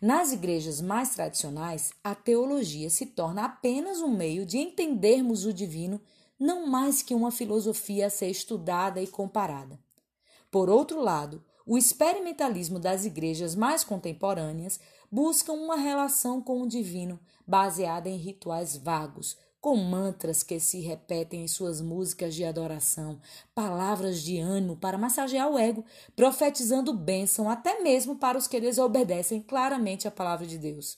Nas 0.00 0.32
igrejas 0.32 0.80
mais 0.80 1.10
tradicionais, 1.10 1.92
a 2.02 2.16
teologia 2.16 2.90
se 2.90 3.06
torna 3.06 3.44
apenas 3.44 4.00
um 4.00 4.08
meio 4.08 4.44
de 4.44 4.58
entendermos 4.58 5.44
o 5.46 5.52
divino, 5.52 6.00
não 6.36 6.66
mais 6.66 7.00
que 7.00 7.14
uma 7.14 7.30
filosofia 7.30 8.08
a 8.08 8.10
ser 8.10 8.28
estudada 8.28 9.00
e 9.00 9.06
comparada. 9.06 9.78
Por 10.50 10.68
outro 10.68 11.00
lado, 11.00 11.44
o 11.66 11.76
experimentalismo 11.76 12.78
das 12.78 13.04
igrejas 13.04 13.56
mais 13.56 13.82
contemporâneas 13.82 14.78
buscam 15.10 15.52
uma 15.54 15.76
relação 15.76 16.40
com 16.40 16.62
o 16.62 16.68
divino 16.68 17.18
baseada 17.44 18.08
em 18.08 18.16
rituais 18.16 18.76
vagos, 18.76 19.36
com 19.60 19.76
mantras 19.76 20.44
que 20.44 20.60
se 20.60 20.78
repetem 20.78 21.42
em 21.42 21.48
suas 21.48 21.80
músicas 21.80 22.36
de 22.36 22.44
adoração, 22.44 23.20
palavras 23.52 24.22
de 24.22 24.38
ânimo 24.38 24.76
para 24.76 24.96
massagear 24.96 25.50
o 25.50 25.58
ego, 25.58 25.84
profetizando 26.14 26.92
bênção 26.92 27.50
até 27.50 27.82
mesmo 27.82 28.14
para 28.14 28.38
os 28.38 28.46
que 28.46 28.60
desobedecem 28.60 29.42
claramente 29.42 30.06
a 30.06 30.10
palavra 30.10 30.46
de 30.46 30.58
Deus. 30.58 30.96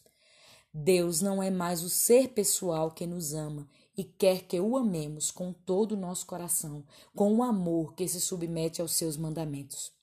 Deus 0.72 1.22
não 1.22 1.42
é 1.42 1.50
mais 1.50 1.83
o 1.83 1.88
ser 1.88 2.28
pessoal 2.28 2.90
que 2.90 3.07
nos 3.07 3.33
ama 3.33 3.66
e 3.96 4.04
quer 4.04 4.42
que 4.42 4.61
o 4.61 4.76
amemos 4.76 5.31
com 5.31 5.50
todo 5.50 5.92
o 5.92 5.96
nosso 5.96 6.26
coração, 6.26 6.85
com 7.14 7.35
o 7.37 7.42
amor 7.42 7.94
que 7.94 8.07
se 8.07 8.20
submete 8.20 8.83
aos 8.83 8.92
seus 8.92 9.16
mandamentos. 9.16 9.97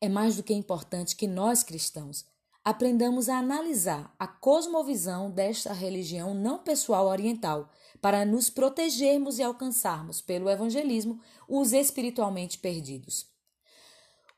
É 0.00 0.08
mais 0.08 0.36
do 0.36 0.42
que 0.42 0.52
importante 0.52 1.16
que 1.16 1.26
nós 1.26 1.62
cristãos 1.62 2.26
aprendamos 2.64 3.28
a 3.28 3.36
analisar 3.36 4.14
a 4.18 4.26
cosmovisão 4.26 5.30
desta 5.30 5.74
religião 5.74 6.32
não 6.32 6.58
pessoal 6.58 7.06
oriental, 7.06 7.70
para 8.00 8.24
nos 8.24 8.48
protegermos 8.48 9.38
e 9.38 9.42
alcançarmos, 9.42 10.20
pelo 10.20 10.48
evangelismo, 10.48 11.20
os 11.48 11.72
espiritualmente 11.72 12.58
perdidos. 12.58 13.26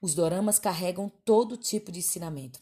Os 0.01 0.15
doramas 0.15 0.59
carregam 0.59 1.11
todo 1.25 1.57
tipo 1.57 1.91
de 1.91 2.01
ensinamento. 2.01 2.61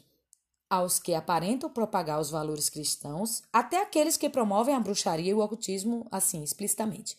Aos 0.68 0.98
que 0.98 1.14
aparentam 1.14 1.68
propagar 1.70 2.20
os 2.20 2.30
valores 2.30 2.68
cristãos, 2.68 3.42
até 3.52 3.82
aqueles 3.82 4.16
que 4.16 4.30
promovem 4.30 4.74
a 4.74 4.80
bruxaria 4.80 5.30
e 5.30 5.34
o 5.34 5.40
ocultismo 5.40 6.06
assim 6.10 6.42
explicitamente. 6.42 7.16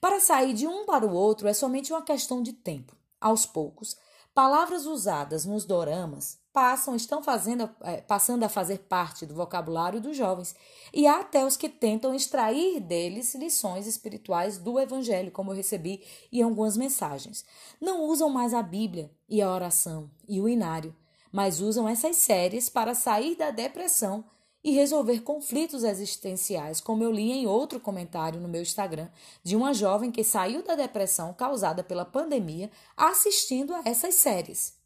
Para 0.00 0.20
sair 0.20 0.52
de 0.52 0.66
um 0.66 0.84
para 0.84 1.06
o 1.06 1.14
outro 1.14 1.48
é 1.48 1.54
somente 1.54 1.92
uma 1.92 2.02
questão 2.02 2.42
de 2.42 2.52
tempo. 2.52 2.94
Aos 3.20 3.46
poucos, 3.46 3.96
palavras 4.34 4.84
usadas 4.84 5.44
nos 5.44 5.64
doramas 5.64 6.42
passam, 6.52 6.94
estão 6.94 7.20
fazendo, 7.20 7.68
é, 7.80 8.00
passando 8.00 8.44
a 8.44 8.48
fazer 8.48 8.78
parte 8.78 9.26
do 9.26 9.34
vocabulário 9.34 10.00
dos 10.00 10.16
jovens, 10.16 10.54
e 10.92 11.04
há 11.04 11.18
até 11.18 11.44
os 11.44 11.56
que 11.56 11.68
tentam 11.68 12.14
extrair 12.14 12.78
deles 12.78 13.34
lições 13.34 13.88
espirituais 13.88 14.56
do 14.56 14.78
Evangelho, 14.78 15.32
como 15.32 15.50
eu 15.50 15.56
recebi 15.56 16.04
em 16.32 16.42
algumas 16.42 16.76
mensagens. 16.76 17.44
Não 17.80 18.04
usam 18.04 18.30
mais 18.30 18.54
a 18.54 18.62
Bíblia 18.62 19.10
e 19.28 19.42
a 19.42 19.52
oração 19.52 20.08
e 20.28 20.40
o 20.40 20.48
inário, 20.48 20.94
mas 21.32 21.60
usam 21.60 21.88
essas 21.88 22.16
séries 22.18 22.68
para 22.68 22.94
sair 22.94 23.34
da 23.34 23.50
depressão 23.50 24.24
e 24.64 24.72
resolver 24.72 25.20
conflitos 25.20 25.84
existenciais, 25.84 26.80
como 26.80 27.04
eu 27.04 27.12
li 27.12 27.30
em 27.30 27.46
outro 27.46 27.78
comentário 27.78 28.40
no 28.40 28.48
meu 28.48 28.62
Instagram 28.62 29.08
de 29.42 29.54
uma 29.54 29.74
jovem 29.74 30.10
que 30.10 30.24
saiu 30.24 30.62
da 30.62 30.74
depressão 30.74 31.34
causada 31.34 31.84
pela 31.84 32.04
pandemia 32.04 32.70
assistindo 32.96 33.74
a 33.74 33.82
essas 33.84 34.14
séries 34.14 34.82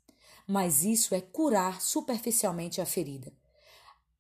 mas 0.49 0.83
isso 0.83 1.15
é 1.15 1.21
curar 1.21 1.83
superficialmente 1.83 2.81
a 2.81 2.87
ferida. 2.87 3.31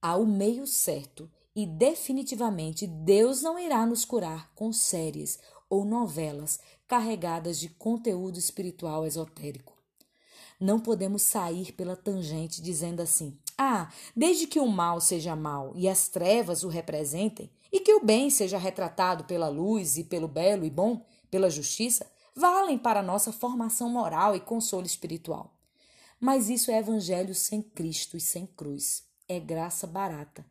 Há 0.00 0.14
o 0.16 0.26
meio 0.26 0.66
certo 0.66 1.28
e 1.56 1.64
definitivamente 1.64 2.86
Deus 2.86 3.40
não 3.40 3.58
irá 3.58 3.86
nos 3.86 4.04
curar 4.04 4.52
com 4.54 4.70
séries 4.70 5.38
ou 5.70 5.86
novelas 5.86 6.60
carregadas 6.86 7.58
de 7.58 7.70
conteúdo 7.70 8.38
espiritual 8.38 9.06
esotérico. 9.06 9.76
Não 10.60 10.78
podemos 10.78 11.22
sair 11.22 11.72
pela 11.72 11.96
tangente 11.96 12.60
dizendo 12.60 13.00
assim: 13.00 13.36
ah, 13.58 13.90
desde 14.14 14.46
que 14.46 14.60
o 14.60 14.68
mal 14.68 15.00
seja 15.00 15.34
mal 15.34 15.72
e 15.74 15.88
as 15.88 16.08
trevas 16.08 16.62
o 16.62 16.68
representem, 16.68 17.50
e 17.72 17.80
que 17.80 17.92
o 17.92 18.04
bem 18.04 18.30
seja 18.30 18.56
retratado 18.56 19.24
pela 19.24 19.48
luz 19.48 19.98
e 19.98 20.04
pelo 20.04 20.28
belo 20.28 20.64
e 20.64 20.70
bom, 20.70 21.04
pela 21.28 21.50
justiça, 21.50 22.06
valem 22.34 22.78
para 22.78 23.02
nossa 23.02 23.32
formação 23.32 23.90
moral 23.90 24.36
e 24.36 24.40
consolo 24.40 24.86
espiritual. 24.86 25.52
Mas 26.20 26.48
isso 26.48 26.70
é 26.70 26.78
evangelho 26.78 27.34
sem 27.34 27.60
Cristo 27.60 28.16
e 28.16 28.20
sem 28.20 28.46
cruz. 28.46 29.04
É 29.28 29.38
graça 29.40 29.86
barata, 29.86 30.46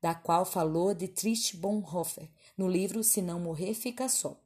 da 0.00 0.14
qual 0.14 0.44
falou 0.44 0.94
Dietrich 0.94 1.56
Bonhoeffer 1.56 2.28
no 2.56 2.68
livro 2.68 3.04
Se 3.04 3.20
Não 3.20 3.38
Morrer, 3.38 3.74
Fica 3.74 4.08
Só. 4.08 4.40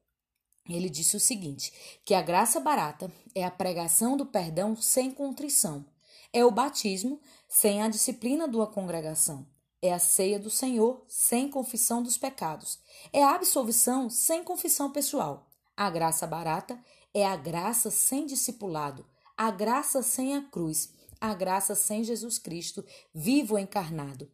Ele 0.69 0.91
disse 0.91 1.17
o 1.17 1.21
seguinte: 1.21 1.73
que 2.05 2.15
a 2.15 2.23
graça 2.23 2.61
barata 2.61 3.11
é 3.35 3.45
a 3.45 3.51
pregação 3.51 4.17
do 4.17 4.27
perdão 4.27 4.77
sem 4.77 5.11
contrição, 5.11 5.85
é 6.33 6.45
o 6.45 6.51
batismo 6.51 7.21
sem 7.53 7.83
a 7.83 7.89
disciplina 7.89 8.47
da 8.47 8.65
congregação, 8.65 9.45
é 9.83 9.93
a 9.93 9.99
ceia 9.99 10.39
do 10.39 10.49
Senhor 10.49 11.05
sem 11.09 11.51
confissão 11.51 12.01
dos 12.01 12.17
pecados, 12.17 12.79
é 13.13 13.25
a 13.25 13.35
absolvição 13.35 14.09
sem 14.09 14.45
confissão 14.45 14.93
pessoal. 14.93 15.51
A 15.77 15.91
graça 15.91 16.29
barata 16.29 16.81
é 17.13 17.27
a 17.27 17.35
graça 17.35 17.91
sem 17.91 18.25
discipulado, 18.25 19.05
a 19.37 19.51
graça 19.51 20.01
sem 20.01 20.37
a 20.37 20.43
cruz, 20.43 20.93
a 21.21 21.35
graça 21.35 21.75
sem 21.75 22.05
Jesus 22.05 22.39
Cristo, 22.39 22.85
vivo 23.13 23.59
encarnado. 23.59 24.31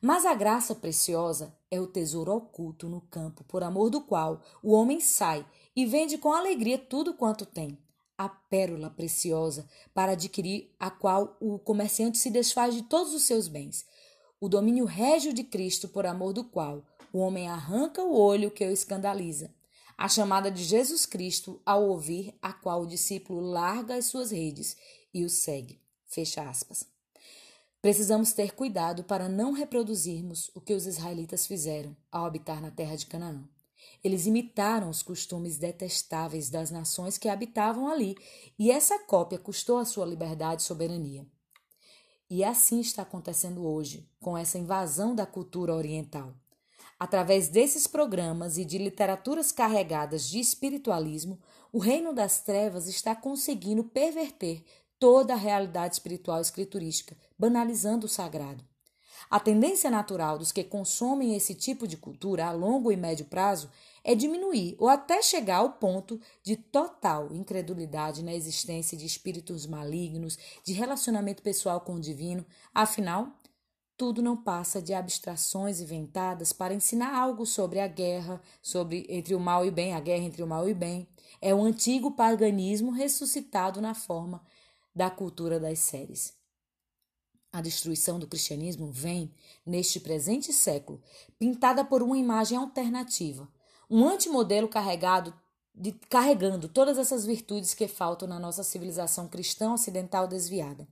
Mas 0.00 0.24
a 0.24 0.32
graça 0.32 0.72
preciosa 0.72 1.52
é 1.68 1.80
o 1.80 1.86
tesouro 1.88 2.32
oculto 2.32 2.88
no 2.88 3.00
campo, 3.00 3.42
por 3.42 3.64
amor 3.64 3.90
do 3.90 4.00
qual 4.00 4.40
o 4.62 4.70
homem 4.70 5.00
sai 5.00 5.44
e 5.74 5.84
vende 5.84 6.16
com 6.16 6.32
alegria 6.32 6.78
tudo 6.78 7.14
quanto 7.14 7.44
tem. 7.44 7.76
A 8.22 8.28
pérola 8.28 8.90
preciosa 8.90 9.66
para 9.92 10.12
adquirir 10.12 10.74
a 10.78 10.90
qual 10.90 11.36
o 11.40 11.58
comerciante 11.58 12.18
se 12.18 12.30
desfaz 12.30 12.74
de 12.74 12.82
todos 12.82 13.14
os 13.14 13.22
seus 13.22 13.48
bens. 13.48 13.84
O 14.40 14.48
domínio 14.48 14.84
régio 14.84 15.32
de 15.32 15.42
Cristo, 15.42 15.88
por 15.88 16.06
amor 16.06 16.32
do 16.32 16.44
qual 16.44 16.84
o 17.12 17.18
homem 17.18 17.48
arranca 17.48 18.02
o 18.02 18.14
olho 18.14 18.50
que 18.50 18.64
o 18.64 18.70
escandaliza 18.70 19.50
a 19.96 20.08
chamada 20.08 20.50
de 20.50 20.64
Jesus 20.64 21.06
Cristo 21.06 21.60
ao 21.64 21.88
ouvir 21.88 22.34
a 22.42 22.52
qual 22.52 22.82
o 22.82 22.86
discípulo 22.86 23.40
larga 23.40 23.94
as 23.94 24.06
suas 24.06 24.30
redes 24.30 24.76
e 25.14 25.24
o 25.24 25.30
segue. 25.30 25.80
Fecha 26.06 26.42
aspas. 26.42 26.84
Precisamos 27.80 28.32
ter 28.32 28.52
cuidado 28.52 29.04
para 29.04 29.28
não 29.28 29.52
reproduzirmos 29.52 30.50
o 30.54 30.60
que 30.60 30.74
os 30.74 30.86
israelitas 30.86 31.46
fizeram 31.46 31.96
ao 32.10 32.24
habitar 32.24 32.60
na 32.60 32.70
terra 32.70 32.96
de 32.96 33.06
Canaã. 33.06 33.44
Eles 34.02 34.26
imitaram 34.26 34.90
os 34.90 35.02
costumes 35.02 35.58
detestáveis 35.58 36.50
das 36.50 36.70
nações 36.70 37.18
que 37.18 37.28
habitavam 37.28 37.88
ali, 37.88 38.16
e 38.58 38.70
essa 38.70 38.98
cópia 39.00 39.38
custou 39.38 39.78
a 39.78 39.84
sua 39.84 40.06
liberdade 40.06 40.62
e 40.62 40.64
soberania. 40.64 41.26
E 42.30 42.42
assim 42.42 42.80
está 42.80 43.02
acontecendo 43.02 43.66
hoje, 43.66 44.08
com 44.18 44.36
essa 44.36 44.58
invasão 44.58 45.14
da 45.14 45.26
cultura 45.26 45.74
oriental. 45.74 46.34
Através 46.98 47.48
desses 47.48 47.86
programas 47.86 48.56
e 48.56 48.64
de 48.64 48.78
literaturas 48.78 49.50
carregadas 49.52 50.28
de 50.28 50.38
espiritualismo, 50.38 51.40
o 51.72 51.78
reino 51.78 52.14
das 52.14 52.40
trevas 52.40 52.86
está 52.86 53.14
conseguindo 53.14 53.84
perverter 53.84 54.64
toda 54.98 55.34
a 55.34 55.36
realidade 55.36 55.94
espiritual 55.94 56.40
escriturística, 56.40 57.16
banalizando 57.36 58.06
o 58.06 58.08
sagrado. 58.08 58.64
A 59.30 59.40
tendência 59.40 59.90
natural 59.90 60.38
dos 60.38 60.52
que 60.52 60.62
consomem 60.62 61.34
esse 61.34 61.54
tipo 61.54 61.86
de 61.86 61.96
cultura 61.96 62.46
a 62.46 62.52
longo 62.52 62.92
e 62.92 62.96
médio 62.96 63.26
prazo 63.26 63.70
é 64.04 64.14
diminuir 64.14 64.76
ou 64.78 64.88
até 64.88 65.22
chegar 65.22 65.58
ao 65.58 65.72
ponto 65.72 66.20
de 66.42 66.56
total 66.56 67.32
incredulidade 67.32 68.22
na 68.22 68.34
existência 68.34 68.96
de 68.96 69.06
espíritos 69.06 69.66
malignos, 69.66 70.38
de 70.64 70.72
relacionamento 70.72 71.42
pessoal 71.42 71.80
com 71.80 71.94
o 71.94 72.00
divino. 72.00 72.44
Afinal, 72.74 73.28
tudo 73.96 74.20
não 74.20 74.36
passa 74.36 74.82
de 74.82 74.92
abstrações 74.92 75.80
inventadas 75.80 76.52
para 76.52 76.74
ensinar 76.74 77.16
algo 77.16 77.46
sobre 77.46 77.78
a 77.78 77.86
guerra, 77.86 78.40
sobre 78.60 79.06
entre 79.08 79.34
o 79.34 79.40
mal 79.40 79.64
e 79.64 79.68
o 79.68 79.72
bem, 79.72 79.94
a 79.94 80.00
guerra 80.00 80.24
entre 80.24 80.42
o 80.42 80.46
mal 80.46 80.68
e 80.68 80.72
o 80.72 80.76
bem. 80.76 81.06
É 81.40 81.54
o 81.54 81.62
antigo 81.62 82.10
paganismo 82.10 82.90
ressuscitado 82.90 83.80
na 83.80 83.94
forma 83.94 84.42
da 84.94 85.08
cultura 85.08 85.60
das 85.60 85.78
séries. 85.78 86.41
A 87.52 87.60
destruição 87.60 88.18
do 88.18 88.26
cristianismo 88.26 88.90
vem, 88.90 89.30
neste 89.64 90.00
presente 90.00 90.54
século, 90.54 91.02
pintada 91.38 91.84
por 91.84 92.02
uma 92.02 92.16
imagem 92.16 92.56
alternativa, 92.56 93.46
um 93.90 94.08
antimodelo 94.08 94.66
carregado 94.68 95.34
de, 95.74 95.92
carregando 96.08 96.66
todas 96.66 96.96
essas 96.96 97.26
virtudes 97.26 97.74
que 97.74 97.86
faltam 97.86 98.26
na 98.26 98.38
nossa 98.38 98.64
civilização 98.64 99.28
cristã 99.28 99.74
ocidental 99.74 100.26
desviada. 100.26 100.88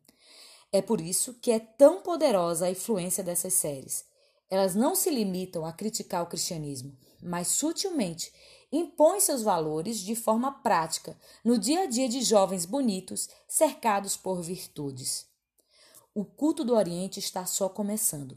É 0.70 0.83
por 0.83 1.01
isso 1.01 1.33
que 1.40 1.51
é 1.51 1.59
tão 1.59 2.03
poderosa 2.03 2.66
a 2.66 2.70
influência 2.70 3.25
dessas 3.25 3.55
séries. 3.55 4.05
Elas 4.51 4.75
não 4.75 4.94
se 4.94 5.09
limitam 5.09 5.64
a 5.64 5.73
criticar 5.73 6.23
o 6.23 6.27
cristianismo, 6.27 6.94
mas 7.23 7.49
sutilmente 7.49 8.33
impõem 8.70 9.18
seus 9.18 9.42
valores 9.42 9.99
de 9.99 10.14
forma 10.14 10.53
prática 10.61 11.18
no 11.42 11.57
dia 11.57 11.85
a 11.85 11.87
dia 11.87 12.09
de 12.09 12.20
jovens 12.20 12.66
bonitos 12.66 13.31
cercados 13.49 14.14
por 14.14 14.42
virtudes. 14.42 15.29
O 16.20 16.24
culto 16.26 16.64
do 16.64 16.74
Oriente 16.74 17.18
está 17.18 17.46
só 17.46 17.66
começando. 17.66 18.37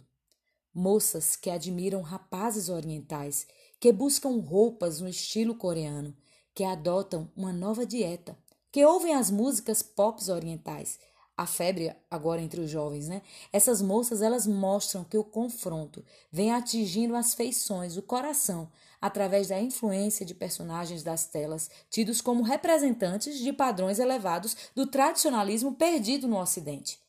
Moças 0.73 1.35
que 1.35 1.49
admiram 1.49 2.01
rapazes 2.01 2.69
orientais, 2.69 3.45
que 3.77 3.91
buscam 3.91 4.39
roupas 4.39 5.01
no 5.01 5.09
estilo 5.09 5.53
coreano, 5.53 6.15
que 6.55 6.63
adotam 6.63 7.29
uma 7.35 7.51
nova 7.51 7.85
dieta, 7.85 8.37
que 8.71 8.85
ouvem 8.85 9.13
as 9.13 9.29
músicas 9.29 9.83
pop 9.83 10.23
orientais, 10.31 10.97
a 11.35 11.45
febre 11.45 11.93
agora 12.09 12.41
entre 12.41 12.61
os 12.61 12.69
jovens, 12.69 13.09
né? 13.09 13.21
Essas 13.51 13.81
moças 13.81 14.21
elas 14.21 14.47
mostram 14.47 15.03
que 15.03 15.17
o 15.17 15.23
confronto 15.25 16.05
vem 16.31 16.53
atingindo 16.53 17.17
as 17.17 17.33
feições, 17.33 17.97
o 17.97 18.01
coração, 18.01 18.71
através 19.01 19.49
da 19.49 19.59
influência 19.59 20.25
de 20.25 20.33
personagens 20.33 21.03
das 21.03 21.25
telas, 21.25 21.69
tidos 21.89 22.21
como 22.21 22.43
representantes 22.43 23.39
de 23.39 23.51
padrões 23.51 23.99
elevados 23.99 24.55
do 24.73 24.87
tradicionalismo 24.87 25.75
perdido 25.75 26.29
no 26.29 26.39
Ocidente. 26.39 27.02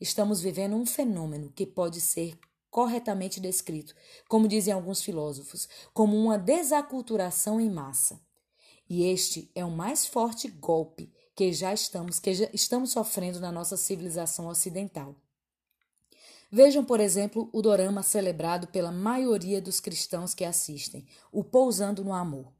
Estamos 0.00 0.40
vivendo 0.40 0.74
um 0.74 0.86
fenômeno 0.86 1.52
que 1.54 1.66
pode 1.66 2.00
ser 2.00 2.38
corretamente 2.70 3.40
descrito, 3.40 3.94
como 4.28 4.48
dizem 4.48 4.72
alguns 4.72 5.02
filósofos, 5.02 5.68
como 5.92 6.16
uma 6.16 6.38
desaculturação 6.38 7.60
em 7.60 7.68
massa. 7.68 8.20
E 8.88 9.04
este 9.04 9.50
é 9.54 9.64
o 9.64 9.70
mais 9.70 10.06
forte 10.06 10.48
golpe 10.48 11.12
que 11.34 11.52
já 11.52 11.74
estamos, 11.74 12.18
que 12.18 12.32
já 12.32 12.48
estamos 12.52 12.92
sofrendo 12.92 13.40
na 13.40 13.52
nossa 13.52 13.76
civilização 13.76 14.46
ocidental. 14.46 15.14
Vejam, 16.50 16.84
por 16.84 16.98
exemplo, 16.98 17.48
o 17.52 17.62
dorama 17.62 18.02
celebrado 18.02 18.66
pela 18.68 18.90
maioria 18.90 19.60
dos 19.60 19.78
cristãos 19.78 20.34
que 20.34 20.44
assistem, 20.44 21.06
o 21.30 21.44
Pousando 21.44 22.02
no 22.02 22.12
Amor. 22.12 22.52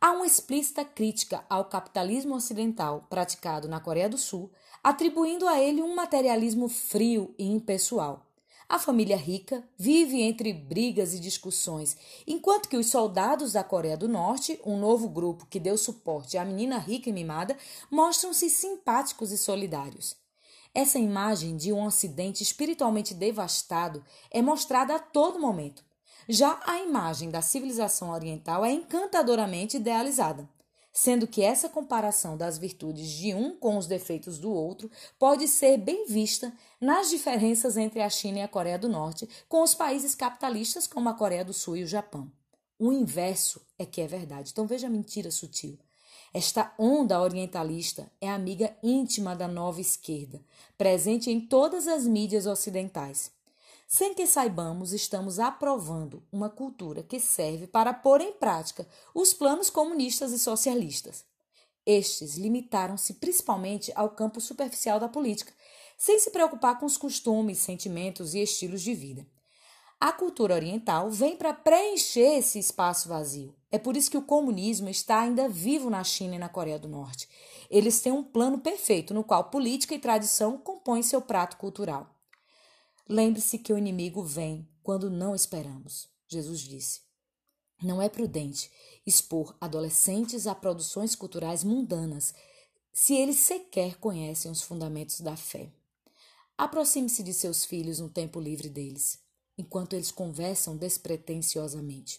Há 0.00 0.12
uma 0.12 0.26
explícita 0.26 0.84
crítica 0.84 1.44
ao 1.48 1.64
capitalismo 1.64 2.34
ocidental 2.34 3.06
praticado 3.08 3.68
na 3.68 3.80
Coreia 3.80 4.08
do 4.08 4.18
Sul, 4.18 4.50
atribuindo 4.82 5.46
a 5.46 5.60
ele 5.60 5.80
um 5.80 5.94
materialismo 5.94 6.68
frio 6.68 7.34
e 7.38 7.46
impessoal. 7.46 8.26
A 8.68 8.78
família 8.78 9.16
rica 9.16 9.62
vive 9.76 10.22
entre 10.22 10.52
brigas 10.52 11.12
e 11.12 11.20
discussões, 11.20 11.96
enquanto 12.26 12.68
que 12.68 12.76
os 12.76 12.86
soldados 12.86 13.52
da 13.52 13.62
Coreia 13.62 13.96
do 13.96 14.08
Norte, 14.08 14.58
um 14.64 14.78
novo 14.78 15.08
grupo 15.08 15.46
que 15.46 15.60
deu 15.60 15.76
suporte 15.76 16.38
à 16.38 16.44
menina 16.44 16.78
rica 16.78 17.10
e 17.10 17.12
mimada, 17.12 17.56
mostram-se 17.90 18.48
simpáticos 18.48 19.30
e 19.30 19.36
solidários. 19.36 20.16
Essa 20.74 20.98
imagem 20.98 21.54
de 21.54 21.70
um 21.70 21.84
Ocidente 21.84 22.42
espiritualmente 22.42 23.12
devastado 23.12 24.02
é 24.30 24.40
mostrada 24.40 24.94
a 24.94 24.98
todo 24.98 25.38
momento. 25.38 25.84
Já 26.26 26.58
a 26.64 26.78
imagem 26.78 27.28
da 27.28 27.42
civilização 27.42 28.10
oriental 28.10 28.64
é 28.64 28.72
encantadoramente 28.72 29.76
idealizada 29.76 30.48
sendo 30.92 31.26
que 31.26 31.42
essa 31.42 31.68
comparação 31.68 32.36
das 32.36 32.58
virtudes 32.58 33.08
de 33.08 33.34
um 33.34 33.56
com 33.56 33.76
os 33.76 33.86
defeitos 33.86 34.38
do 34.38 34.52
outro 34.52 34.90
pode 35.18 35.48
ser 35.48 35.78
bem 35.78 36.06
vista 36.06 36.52
nas 36.80 37.08
diferenças 37.08 37.76
entre 37.76 38.02
a 38.02 38.10
China 38.10 38.38
e 38.38 38.42
a 38.42 38.48
Coreia 38.48 38.78
do 38.78 38.88
Norte 38.88 39.28
com 39.48 39.62
os 39.62 39.74
países 39.74 40.14
capitalistas 40.14 40.86
como 40.86 41.08
a 41.08 41.14
Coreia 41.14 41.44
do 41.44 41.52
Sul 41.52 41.76
e 41.76 41.84
o 41.84 41.88
Japão. 41.88 42.30
O 42.78 42.92
inverso 42.92 43.60
é 43.78 43.86
que 43.86 44.00
é 44.00 44.06
verdade. 44.06 44.50
Então 44.50 44.66
veja 44.66 44.88
a 44.88 44.90
mentira 44.90 45.30
sutil. 45.30 45.78
Esta 46.34 46.72
onda 46.78 47.20
orientalista 47.20 48.10
é 48.20 48.28
amiga 48.28 48.74
íntima 48.82 49.36
da 49.36 49.46
nova 49.46 49.80
esquerda, 49.80 50.40
presente 50.78 51.30
em 51.30 51.40
todas 51.40 51.86
as 51.86 52.06
mídias 52.06 52.46
ocidentais. 52.46 53.30
Sem 53.94 54.14
que 54.14 54.26
saibamos, 54.26 54.94
estamos 54.94 55.38
aprovando 55.38 56.22
uma 56.32 56.48
cultura 56.48 57.02
que 57.02 57.20
serve 57.20 57.66
para 57.66 57.92
pôr 57.92 58.22
em 58.22 58.32
prática 58.32 58.88
os 59.14 59.34
planos 59.34 59.68
comunistas 59.68 60.32
e 60.32 60.38
socialistas. 60.38 61.26
Estes 61.84 62.38
limitaram-se 62.38 63.12
principalmente 63.12 63.92
ao 63.94 64.08
campo 64.08 64.40
superficial 64.40 64.98
da 64.98 65.10
política, 65.10 65.52
sem 65.98 66.18
se 66.18 66.30
preocupar 66.30 66.80
com 66.80 66.86
os 66.86 66.96
costumes, 66.96 67.58
sentimentos 67.58 68.32
e 68.32 68.38
estilos 68.38 68.80
de 68.80 68.94
vida. 68.94 69.26
A 70.00 70.10
cultura 70.10 70.54
oriental 70.54 71.10
vem 71.10 71.36
para 71.36 71.52
preencher 71.52 72.38
esse 72.38 72.58
espaço 72.58 73.10
vazio. 73.10 73.54
É 73.70 73.78
por 73.78 73.94
isso 73.94 74.10
que 74.10 74.16
o 74.16 74.22
comunismo 74.22 74.88
está 74.88 75.20
ainda 75.20 75.50
vivo 75.50 75.90
na 75.90 76.02
China 76.02 76.36
e 76.36 76.38
na 76.38 76.48
Coreia 76.48 76.78
do 76.78 76.88
Norte. 76.88 77.28
Eles 77.68 78.00
têm 78.00 78.10
um 78.10 78.24
plano 78.24 78.56
perfeito 78.56 79.12
no 79.12 79.22
qual 79.22 79.50
política 79.50 79.94
e 79.94 79.98
tradição 79.98 80.56
compõem 80.56 81.02
seu 81.02 81.20
prato 81.20 81.58
cultural. 81.58 82.21
Lembre-se 83.12 83.58
que 83.58 83.70
o 83.74 83.76
inimigo 83.76 84.22
vem 84.22 84.66
quando 84.82 85.10
não 85.10 85.34
esperamos. 85.34 86.08
Jesus 86.26 86.60
disse. 86.60 87.02
Não 87.82 88.00
é 88.00 88.08
prudente 88.08 88.70
expor 89.04 89.54
adolescentes 89.60 90.46
a 90.46 90.54
produções 90.54 91.14
culturais 91.14 91.62
mundanas 91.62 92.32
se 92.90 93.14
eles 93.14 93.36
sequer 93.36 93.96
conhecem 93.98 94.50
os 94.50 94.62
fundamentos 94.62 95.20
da 95.20 95.36
fé. 95.36 95.70
Aproxime-se 96.56 97.22
de 97.22 97.34
seus 97.34 97.66
filhos 97.66 97.98
no 97.98 98.08
tempo 98.08 98.40
livre 98.40 98.70
deles, 98.70 99.18
enquanto 99.58 99.92
eles 99.92 100.10
conversam 100.10 100.74
despretensiosamente. 100.74 102.18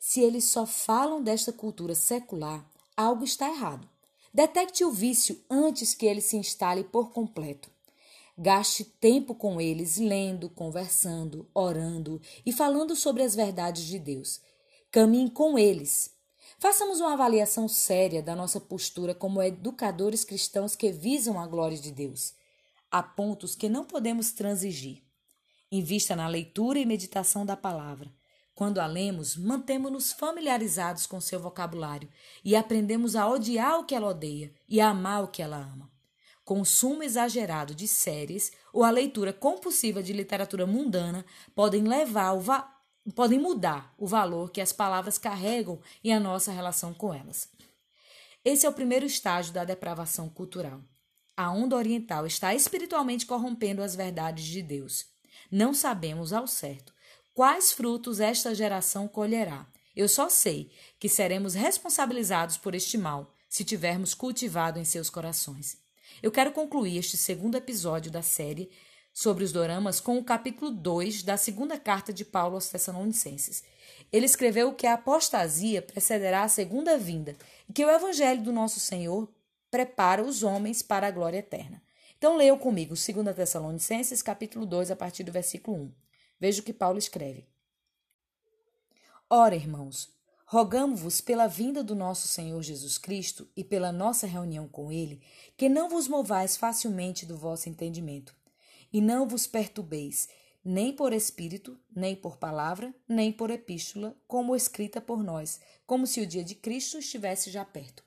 Se 0.00 0.20
eles 0.20 0.46
só 0.46 0.66
falam 0.66 1.22
desta 1.22 1.52
cultura 1.52 1.94
secular, 1.94 2.68
algo 2.96 3.22
está 3.22 3.48
errado. 3.48 3.88
Detecte 4.32 4.84
o 4.84 4.90
vício 4.90 5.40
antes 5.48 5.94
que 5.94 6.06
ele 6.06 6.20
se 6.20 6.36
instale 6.36 6.82
por 6.82 7.12
completo. 7.12 7.72
Gaste 8.36 8.82
tempo 8.82 9.32
com 9.32 9.60
eles, 9.60 9.96
lendo, 9.96 10.50
conversando, 10.50 11.48
orando 11.54 12.20
e 12.44 12.52
falando 12.52 12.96
sobre 12.96 13.22
as 13.22 13.32
verdades 13.32 13.84
de 13.84 13.96
Deus. 13.96 14.40
Caminhe 14.90 15.30
com 15.30 15.56
eles. 15.56 16.12
Façamos 16.58 16.98
uma 16.98 17.12
avaliação 17.12 17.68
séria 17.68 18.20
da 18.20 18.34
nossa 18.34 18.60
postura 18.60 19.14
como 19.14 19.40
educadores 19.40 20.24
cristãos 20.24 20.74
que 20.74 20.90
visam 20.90 21.38
a 21.38 21.46
glória 21.46 21.78
de 21.78 21.92
Deus. 21.92 22.34
Há 22.90 23.04
pontos 23.04 23.54
que 23.54 23.68
não 23.68 23.84
podemos 23.84 24.32
transigir. 24.32 25.04
Invista 25.70 26.16
na 26.16 26.26
leitura 26.26 26.80
e 26.80 26.86
meditação 26.86 27.46
da 27.46 27.56
palavra. 27.56 28.12
Quando 28.52 28.80
a 28.80 28.86
lemos, 28.86 29.36
mantemos-nos 29.36 30.10
familiarizados 30.12 31.06
com 31.06 31.20
seu 31.20 31.38
vocabulário 31.38 32.08
e 32.44 32.56
aprendemos 32.56 33.14
a 33.14 33.28
odiar 33.28 33.78
o 33.78 33.84
que 33.84 33.94
ela 33.94 34.08
odeia 34.08 34.52
e 34.68 34.80
a 34.80 34.88
amar 34.88 35.22
o 35.22 35.28
que 35.28 35.40
ela 35.40 35.56
ama 35.56 35.93
consumo 36.44 37.02
exagerado 37.02 37.74
de 37.74 37.88
séries 37.88 38.52
ou 38.72 38.84
a 38.84 38.90
leitura 38.90 39.32
compulsiva 39.32 40.02
de 40.02 40.12
literatura 40.12 40.66
mundana 40.66 41.24
podem 41.54 41.82
levar 41.82 42.32
o 42.32 42.42
podem 43.14 43.38
mudar 43.38 43.94
o 43.98 44.06
valor 44.06 44.50
que 44.50 44.62
as 44.62 44.72
palavras 44.72 45.18
carregam 45.18 45.78
e 46.02 46.10
a 46.10 46.18
nossa 46.18 46.50
relação 46.50 46.94
com 46.94 47.12
elas. 47.12 47.48
Esse 48.42 48.66
é 48.66 48.68
o 48.68 48.72
primeiro 48.72 49.04
estágio 49.04 49.52
da 49.52 49.64
depravação 49.64 50.28
cultural. 50.28 50.80
A 51.36 51.50
onda 51.50 51.76
oriental 51.76 52.26
está 52.26 52.54
espiritualmente 52.54 53.26
corrompendo 53.26 53.82
as 53.82 53.94
verdades 53.94 54.44
de 54.44 54.62
Deus. 54.62 55.06
Não 55.50 55.74
sabemos 55.74 56.32
ao 56.32 56.46
certo 56.46 56.94
quais 57.34 57.72
frutos 57.72 58.20
esta 58.20 58.54
geração 58.54 59.08
colherá. 59.08 59.66
Eu 59.94 60.08
só 60.08 60.28
sei 60.28 60.70
que 60.98 61.08
seremos 61.08 61.54
responsabilizados 61.54 62.56
por 62.56 62.74
este 62.74 62.96
mal 62.96 63.32
se 63.48 63.64
tivermos 63.64 64.14
cultivado 64.14 64.78
em 64.78 64.84
seus 64.84 65.10
corações. 65.10 65.83
Eu 66.22 66.30
quero 66.30 66.52
concluir 66.52 66.98
este 66.98 67.16
segundo 67.16 67.56
episódio 67.56 68.10
da 68.10 68.22
série 68.22 68.70
sobre 69.12 69.44
os 69.44 69.52
doramas 69.52 70.00
com 70.00 70.18
o 70.18 70.24
capítulo 70.24 70.70
2 70.70 71.22
da 71.22 71.36
segunda 71.36 71.78
carta 71.78 72.12
de 72.12 72.24
Paulo 72.24 72.54
aos 72.54 72.68
Tessalonicenses. 72.68 73.62
Ele 74.12 74.26
escreveu 74.26 74.72
que 74.74 74.86
a 74.86 74.94
apostasia 74.94 75.82
precederá 75.82 76.42
a 76.42 76.48
segunda 76.48 76.96
vinda 76.96 77.36
e 77.68 77.72
que 77.72 77.84
o 77.84 77.90
evangelho 77.90 78.42
do 78.42 78.52
nosso 78.52 78.80
Senhor 78.80 79.28
prepara 79.70 80.22
os 80.22 80.42
homens 80.42 80.82
para 80.82 81.08
a 81.08 81.10
glória 81.10 81.38
eterna. 81.38 81.82
Então 82.16 82.36
leiam 82.36 82.56
comigo 82.56 82.94
2 82.94 83.36
Tessalonicenses, 83.36 84.22
capítulo 84.22 84.64
2, 84.64 84.90
a 84.90 84.96
partir 84.96 85.24
do 85.24 85.32
versículo 85.32 85.76
1. 85.76 85.92
Veja 86.40 86.60
o 86.60 86.64
que 86.64 86.72
Paulo 86.72 86.98
escreve. 86.98 87.46
Ora, 89.28 89.56
irmãos, 89.56 90.13
Rogamo-vos 90.54 91.20
pela 91.20 91.48
vinda 91.48 91.82
do 91.82 91.96
nosso 91.96 92.28
Senhor 92.28 92.62
Jesus 92.62 92.96
Cristo 92.96 93.48
e 93.56 93.64
pela 93.64 93.90
nossa 93.90 94.24
reunião 94.24 94.68
com 94.68 94.92
Ele, 94.92 95.20
que 95.56 95.68
não 95.68 95.88
vos 95.88 96.06
movais 96.06 96.56
facilmente 96.56 97.26
do 97.26 97.36
vosso 97.36 97.68
entendimento, 97.68 98.32
e 98.92 99.00
não 99.00 99.26
vos 99.26 99.48
perturbeis, 99.48 100.28
nem 100.64 100.92
por 100.92 101.12
espírito, 101.12 101.76
nem 101.92 102.14
por 102.14 102.36
palavra, 102.36 102.94
nem 103.08 103.32
por 103.32 103.50
epístola, 103.50 104.16
como 104.28 104.54
escrita 104.54 105.00
por 105.00 105.24
nós, 105.24 105.58
como 105.88 106.06
se 106.06 106.20
o 106.20 106.26
dia 106.26 106.44
de 106.44 106.54
Cristo 106.54 106.98
estivesse 106.98 107.50
já 107.50 107.64
perto. 107.64 108.04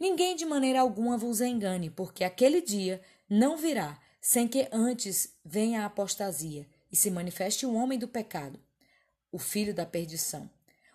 Ninguém 0.00 0.34
de 0.34 0.46
maneira 0.46 0.80
alguma 0.80 1.18
vos 1.18 1.42
engane, 1.42 1.90
porque 1.90 2.24
aquele 2.24 2.62
dia 2.62 3.02
não 3.28 3.58
virá 3.58 4.00
sem 4.18 4.48
que 4.48 4.66
antes 4.72 5.34
venha 5.44 5.82
a 5.82 5.84
apostasia 5.84 6.66
e 6.90 6.96
se 6.96 7.10
manifeste 7.10 7.66
o 7.66 7.74
homem 7.74 7.98
do 7.98 8.08
pecado, 8.08 8.58
o 9.30 9.38
filho 9.38 9.74
da 9.74 9.84
perdição, 9.84 10.48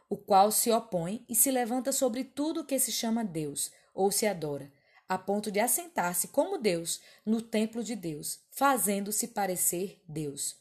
o 0.10 0.18
qual 0.18 0.52
se 0.52 0.72
opõe 0.72 1.26
e 1.28 1.36
se 1.36 1.52
levanta 1.52 1.92
sobre 1.92 2.24
tudo 2.24 2.62
o 2.62 2.66
que 2.66 2.80
se 2.80 2.92
chama 2.92 3.24
Deus 3.24 3.72
ou 3.94 4.12
se 4.12 4.26
adora, 4.26 4.72
a 5.08 5.18
ponto 5.18 5.52
de 5.52 5.60
assentar-se 5.60 6.30
como 6.30 6.58
Deus 6.58 7.02
no 7.26 7.42
templo 7.42 7.84
de 7.84 7.96
Deus, 7.96 8.40
fazendo-se 8.52 9.30
parecer 9.30 10.02
Deus. 10.08 10.56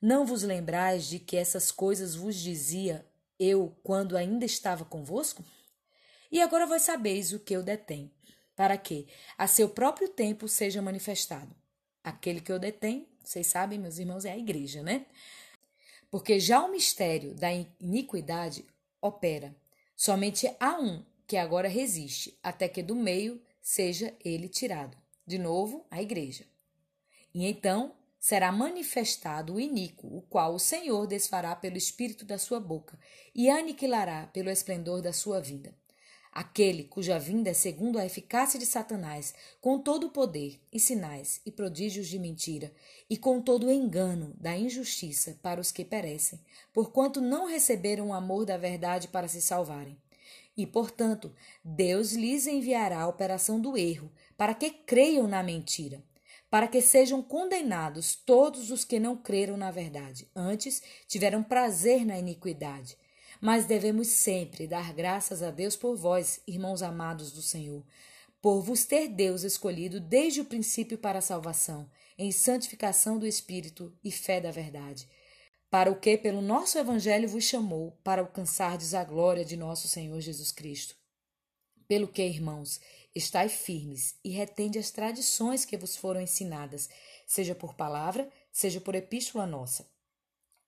Não 0.00 0.26
vos 0.26 0.42
lembrais 0.42 1.06
de 1.06 1.18
que 1.18 1.36
essas 1.36 1.70
coisas 1.70 2.14
vos 2.14 2.36
dizia 2.36 3.06
eu 3.38 3.74
quando 3.82 4.16
ainda 4.16 4.44
estava 4.44 4.84
convosco? 4.84 5.44
E 6.30 6.40
agora 6.40 6.66
vós 6.66 6.82
sabeis 6.82 7.32
o 7.32 7.38
que 7.38 7.54
eu 7.54 7.62
detém, 7.62 8.12
para 8.54 8.76
que, 8.76 9.06
a 9.38 9.46
seu 9.46 9.68
próprio 9.68 10.08
tempo, 10.08 10.48
seja 10.48 10.82
manifestado. 10.82 11.54
Aquele 12.02 12.40
que 12.40 12.52
eu 12.52 12.58
detém, 12.58 13.08
vocês 13.22 13.46
sabem, 13.46 13.78
meus 13.78 13.98
irmãos, 13.98 14.24
é 14.24 14.32
a 14.32 14.38
igreja, 14.38 14.82
né? 14.82 15.06
Porque 16.10 16.38
já 16.38 16.62
o 16.62 16.70
mistério 16.70 17.34
da 17.34 17.50
iniquidade 17.80 18.64
opera. 19.06 19.54
Somente 19.94 20.50
há 20.58 20.80
um 20.80 21.04
que 21.26 21.36
agora 21.36 21.68
resiste, 21.68 22.38
até 22.42 22.68
que 22.68 22.82
do 22.82 22.96
meio 22.96 23.40
seja 23.60 24.14
ele 24.24 24.48
tirado. 24.48 24.96
De 25.26 25.38
novo, 25.38 25.86
a 25.90 26.00
igreja. 26.02 26.46
E 27.34 27.46
então 27.46 27.94
será 28.18 28.50
manifestado 28.50 29.54
o 29.54 29.60
iníquo, 29.60 30.06
o 30.06 30.22
qual 30.22 30.54
o 30.54 30.58
Senhor 30.58 31.06
desfará 31.06 31.54
pelo 31.54 31.76
espírito 31.76 32.24
da 32.24 32.38
sua 32.38 32.58
boca 32.58 32.98
e 33.34 33.50
aniquilará 33.50 34.26
pelo 34.28 34.48
esplendor 34.48 35.02
da 35.02 35.12
sua 35.12 35.40
vinda. 35.40 35.74
Aquele 36.34 36.82
cuja 36.82 37.16
vinda 37.16 37.50
é 37.50 37.54
segundo 37.54 37.96
a 37.96 38.04
eficácia 38.04 38.58
de 38.58 38.66
Satanás, 38.66 39.32
com 39.60 39.78
todo 39.78 40.08
o 40.08 40.10
poder 40.10 40.60
e 40.72 40.80
sinais 40.80 41.40
e 41.46 41.50
prodígios 41.52 42.08
de 42.08 42.18
mentira, 42.18 42.72
e 43.08 43.16
com 43.16 43.40
todo 43.40 43.68
o 43.68 43.70
engano 43.70 44.34
da 44.36 44.58
injustiça 44.58 45.38
para 45.40 45.60
os 45.60 45.70
que 45.70 45.84
perecem, 45.84 46.40
porquanto 46.72 47.20
não 47.20 47.46
receberam 47.46 48.08
o 48.08 48.12
amor 48.12 48.44
da 48.44 48.56
verdade 48.56 49.06
para 49.06 49.28
se 49.28 49.40
salvarem. 49.40 49.96
E, 50.56 50.66
portanto, 50.66 51.32
Deus 51.64 52.14
lhes 52.14 52.48
enviará 52.48 53.02
a 53.02 53.08
operação 53.08 53.60
do 53.60 53.78
erro, 53.78 54.10
para 54.36 54.54
que 54.54 54.70
creiam 54.70 55.28
na 55.28 55.40
mentira 55.40 56.02
para 56.50 56.68
que 56.68 56.80
sejam 56.80 57.20
condenados 57.20 58.14
todos 58.14 58.70
os 58.70 58.84
que 58.84 59.00
não 59.00 59.16
creram 59.16 59.56
na 59.56 59.72
verdade, 59.72 60.30
antes 60.36 60.80
tiveram 61.08 61.42
prazer 61.42 62.06
na 62.06 62.16
iniquidade. 62.16 62.96
Mas 63.40 63.66
devemos 63.66 64.08
sempre 64.08 64.66
dar 64.66 64.92
graças 64.92 65.42
a 65.42 65.50
Deus 65.50 65.76
por 65.76 65.96
vós, 65.96 66.40
irmãos 66.46 66.82
amados 66.82 67.32
do 67.32 67.42
Senhor, 67.42 67.84
por 68.40 68.60
vos 68.60 68.84
ter 68.84 69.08
Deus 69.08 69.42
escolhido 69.42 70.00
desde 70.00 70.40
o 70.40 70.44
princípio 70.44 70.98
para 70.98 71.18
a 71.18 71.22
salvação, 71.22 71.90
em 72.16 72.30
santificação 72.30 73.18
do 73.18 73.26
Espírito 73.26 73.96
e 74.04 74.10
fé 74.10 74.40
da 74.40 74.50
verdade, 74.50 75.08
para 75.70 75.90
o 75.90 75.98
que 75.98 76.16
pelo 76.16 76.40
nosso 76.40 76.78
Evangelho 76.78 77.28
vos 77.28 77.44
chamou, 77.44 77.98
para 78.04 78.22
alcançardes 78.22 78.94
a 78.94 79.02
glória 79.02 79.44
de 79.44 79.56
nosso 79.56 79.88
Senhor 79.88 80.20
Jesus 80.20 80.52
Cristo. 80.52 80.94
Pelo 81.88 82.06
que, 82.06 82.22
irmãos, 82.22 82.80
estai 83.14 83.48
firmes 83.48 84.16
e 84.24 84.30
retende 84.30 84.78
as 84.78 84.90
tradições 84.90 85.64
que 85.64 85.76
vos 85.76 85.96
foram 85.96 86.20
ensinadas, 86.20 86.88
seja 87.26 87.54
por 87.54 87.74
palavra, 87.74 88.30
seja 88.52 88.80
por 88.80 88.94
epístola 88.94 89.46
nossa. 89.46 89.93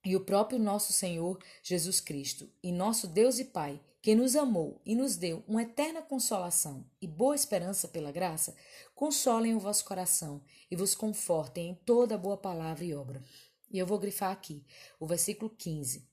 E 0.06 0.14
o 0.14 0.20
próprio 0.20 0.56
nosso 0.56 0.92
Senhor 0.92 1.36
Jesus 1.60 1.98
Cristo, 1.98 2.48
e 2.62 2.70
nosso 2.70 3.08
Deus 3.08 3.40
e 3.40 3.44
Pai, 3.44 3.80
que 4.00 4.14
nos 4.14 4.36
amou 4.36 4.80
e 4.86 4.94
nos 4.94 5.16
deu 5.16 5.42
uma 5.48 5.64
eterna 5.64 6.00
consolação 6.00 6.88
e 7.02 7.08
boa 7.08 7.34
esperança 7.34 7.88
pela 7.88 8.12
graça, 8.12 8.54
consolem 8.94 9.56
o 9.56 9.58
vosso 9.58 9.84
coração 9.84 10.40
e 10.70 10.76
vos 10.76 10.94
confortem 10.94 11.70
em 11.70 11.74
toda 11.74 12.16
boa 12.16 12.36
palavra 12.36 12.84
e 12.84 12.94
obra. 12.94 13.20
E 13.68 13.80
eu 13.80 13.84
vou 13.84 13.98
grifar 13.98 14.30
aqui 14.30 14.64
o 15.00 15.08
versículo 15.08 15.50
15. 15.50 16.08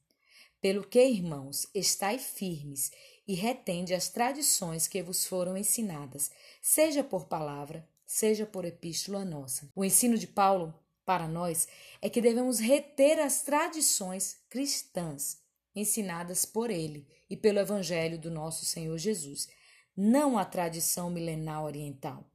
Pelo 0.59 0.87
que, 0.87 1.05
irmãos, 1.05 1.67
estai 1.71 2.17
firmes 2.17 2.91
e 3.27 3.35
retende 3.35 3.93
as 3.93 4.09
tradições 4.09 4.87
que 4.87 5.03
vos 5.03 5.23
foram 5.23 5.55
ensinadas, 5.55 6.31
seja 6.63 7.03
por 7.03 7.25
palavra, 7.25 7.87
seja 8.07 8.43
por 8.43 8.65
epístola 8.65 9.23
nossa. 9.23 9.69
O 9.75 9.85
ensino 9.85 10.17
de 10.17 10.25
Paulo 10.25 10.73
para 11.05 11.27
nós 11.27 11.67
é 12.01 12.09
que 12.09 12.21
devemos 12.21 12.59
reter 12.59 13.19
as 13.19 13.41
tradições 13.41 14.37
cristãs 14.49 15.41
ensinadas 15.75 16.45
por 16.45 16.69
ele 16.69 17.07
e 17.29 17.35
pelo 17.35 17.59
evangelho 17.59 18.17
do 18.19 18.29
nosso 18.29 18.65
Senhor 18.65 18.97
Jesus, 18.97 19.47
não 19.95 20.37
a 20.37 20.45
tradição 20.45 21.09
milenar 21.09 21.63
oriental. 21.63 22.29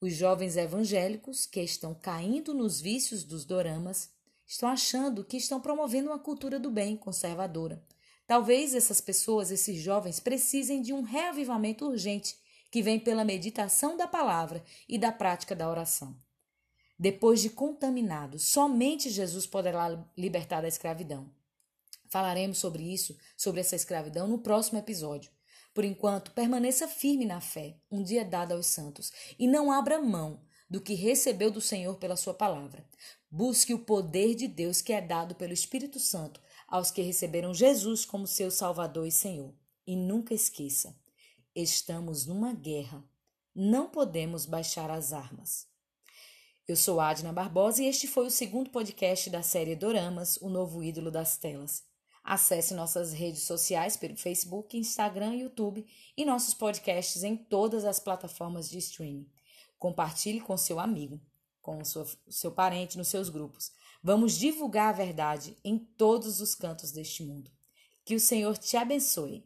Os 0.00 0.14
jovens 0.14 0.56
evangélicos 0.56 1.46
que 1.46 1.60
estão 1.60 1.94
caindo 1.94 2.54
nos 2.54 2.80
vícios 2.80 3.24
dos 3.24 3.44
doramas 3.44 4.10
estão 4.46 4.68
achando 4.68 5.24
que 5.24 5.36
estão 5.36 5.60
promovendo 5.60 6.08
uma 6.08 6.18
cultura 6.18 6.58
do 6.58 6.70
bem 6.70 6.96
conservadora 6.96 7.82
Talvez 8.30 8.76
essas 8.76 9.00
pessoas, 9.00 9.50
esses 9.50 9.82
jovens, 9.82 10.20
precisem 10.20 10.80
de 10.80 10.92
um 10.92 11.02
reavivamento 11.02 11.84
urgente 11.84 12.38
que 12.70 12.80
vem 12.80 12.96
pela 12.96 13.24
meditação 13.24 13.96
da 13.96 14.06
palavra 14.06 14.62
e 14.88 14.96
da 14.96 15.10
prática 15.10 15.52
da 15.52 15.68
oração. 15.68 16.16
Depois 17.00 17.40
de 17.40 17.48
contaminados, 17.48 18.42
somente 18.42 19.08
Jesus 19.08 19.46
poderá 19.46 20.06
libertar 20.18 20.60
da 20.60 20.68
escravidão. 20.68 21.32
Falaremos 22.10 22.58
sobre 22.58 22.82
isso, 22.82 23.16
sobre 23.38 23.62
essa 23.62 23.74
escravidão, 23.74 24.28
no 24.28 24.36
próximo 24.36 24.78
episódio. 24.78 25.32
Por 25.72 25.82
enquanto, 25.82 26.32
permaneça 26.32 26.86
firme 26.86 27.24
na 27.24 27.40
fé, 27.40 27.80
um 27.90 28.02
dia 28.02 28.22
dado 28.22 28.52
aos 28.52 28.66
santos, 28.66 29.10
e 29.38 29.48
não 29.48 29.72
abra 29.72 29.98
mão 29.98 30.42
do 30.68 30.78
que 30.78 30.92
recebeu 30.92 31.50
do 31.50 31.58
Senhor 31.58 31.96
pela 31.96 32.16
sua 32.16 32.34
palavra. 32.34 32.86
Busque 33.30 33.72
o 33.72 33.78
poder 33.78 34.34
de 34.34 34.46
Deus 34.46 34.82
que 34.82 34.92
é 34.92 35.00
dado 35.00 35.34
pelo 35.34 35.54
Espírito 35.54 35.98
Santo 35.98 36.38
aos 36.68 36.90
que 36.90 37.00
receberam 37.00 37.54
Jesus 37.54 38.04
como 38.04 38.26
seu 38.26 38.50
Salvador 38.50 39.06
e 39.06 39.10
Senhor. 39.10 39.54
E 39.86 39.96
nunca 39.96 40.34
esqueça: 40.34 40.94
estamos 41.54 42.26
numa 42.26 42.52
guerra. 42.52 43.02
Não 43.54 43.88
podemos 43.88 44.44
baixar 44.44 44.90
as 44.90 45.14
armas. 45.14 45.69
Eu 46.70 46.76
sou 46.76 47.00
Adna 47.00 47.32
Barbosa 47.32 47.82
e 47.82 47.86
este 47.86 48.06
foi 48.06 48.26
o 48.26 48.30
segundo 48.30 48.70
podcast 48.70 49.28
da 49.28 49.42
série 49.42 49.74
Doramas, 49.74 50.36
o 50.36 50.48
novo 50.48 50.84
ídolo 50.84 51.10
das 51.10 51.36
telas. 51.36 51.82
Acesse 52.22 52.74
nossas 52.74 53.12
redes 53.12 53.42
sociais 53.42 53.96
pelo 53.96 54.16
Facebook, 54.16 54.78
Instagram, 54.78 55.34
YouTube 55.34 55.84
e 56.16 56.24
nossos 56.24 56.54
podcasts 56.54 57.24
em 57.24 57.36
todas 57.36 57.84
as 57.84 57.98
plataformas 57.98 58.70
de 58.70 58.78
streaming. 58.78 59.28
Compartilhe 59.80 60.40
com 60.40 60.56
seu 60.56 60.78
amigo, 60.78 61.20
com 61.60 61.84
seu, 61.84 62.06
seu 62.28 62.52
parente, 62.52 62.96
nos 62.96 63.08
seus 63.08 63.28
grupos. 63.28 63.72
Vamos 64.00 64.38
divulgar 64.38 64.90
a 64.90 64.96
verdade 64.96 65.56
em 65.64 65.76
todos 65.76 66.40
os 66.40 66.54
cantos 66.54 66.92
deste 66.92 67.24
mundo. 67.24 67.50
Que 68.04 68.14
o 68.14 68.20
Senhor 68.20 68.56
te 68.56 68.76
abençoe. 68.76 69.44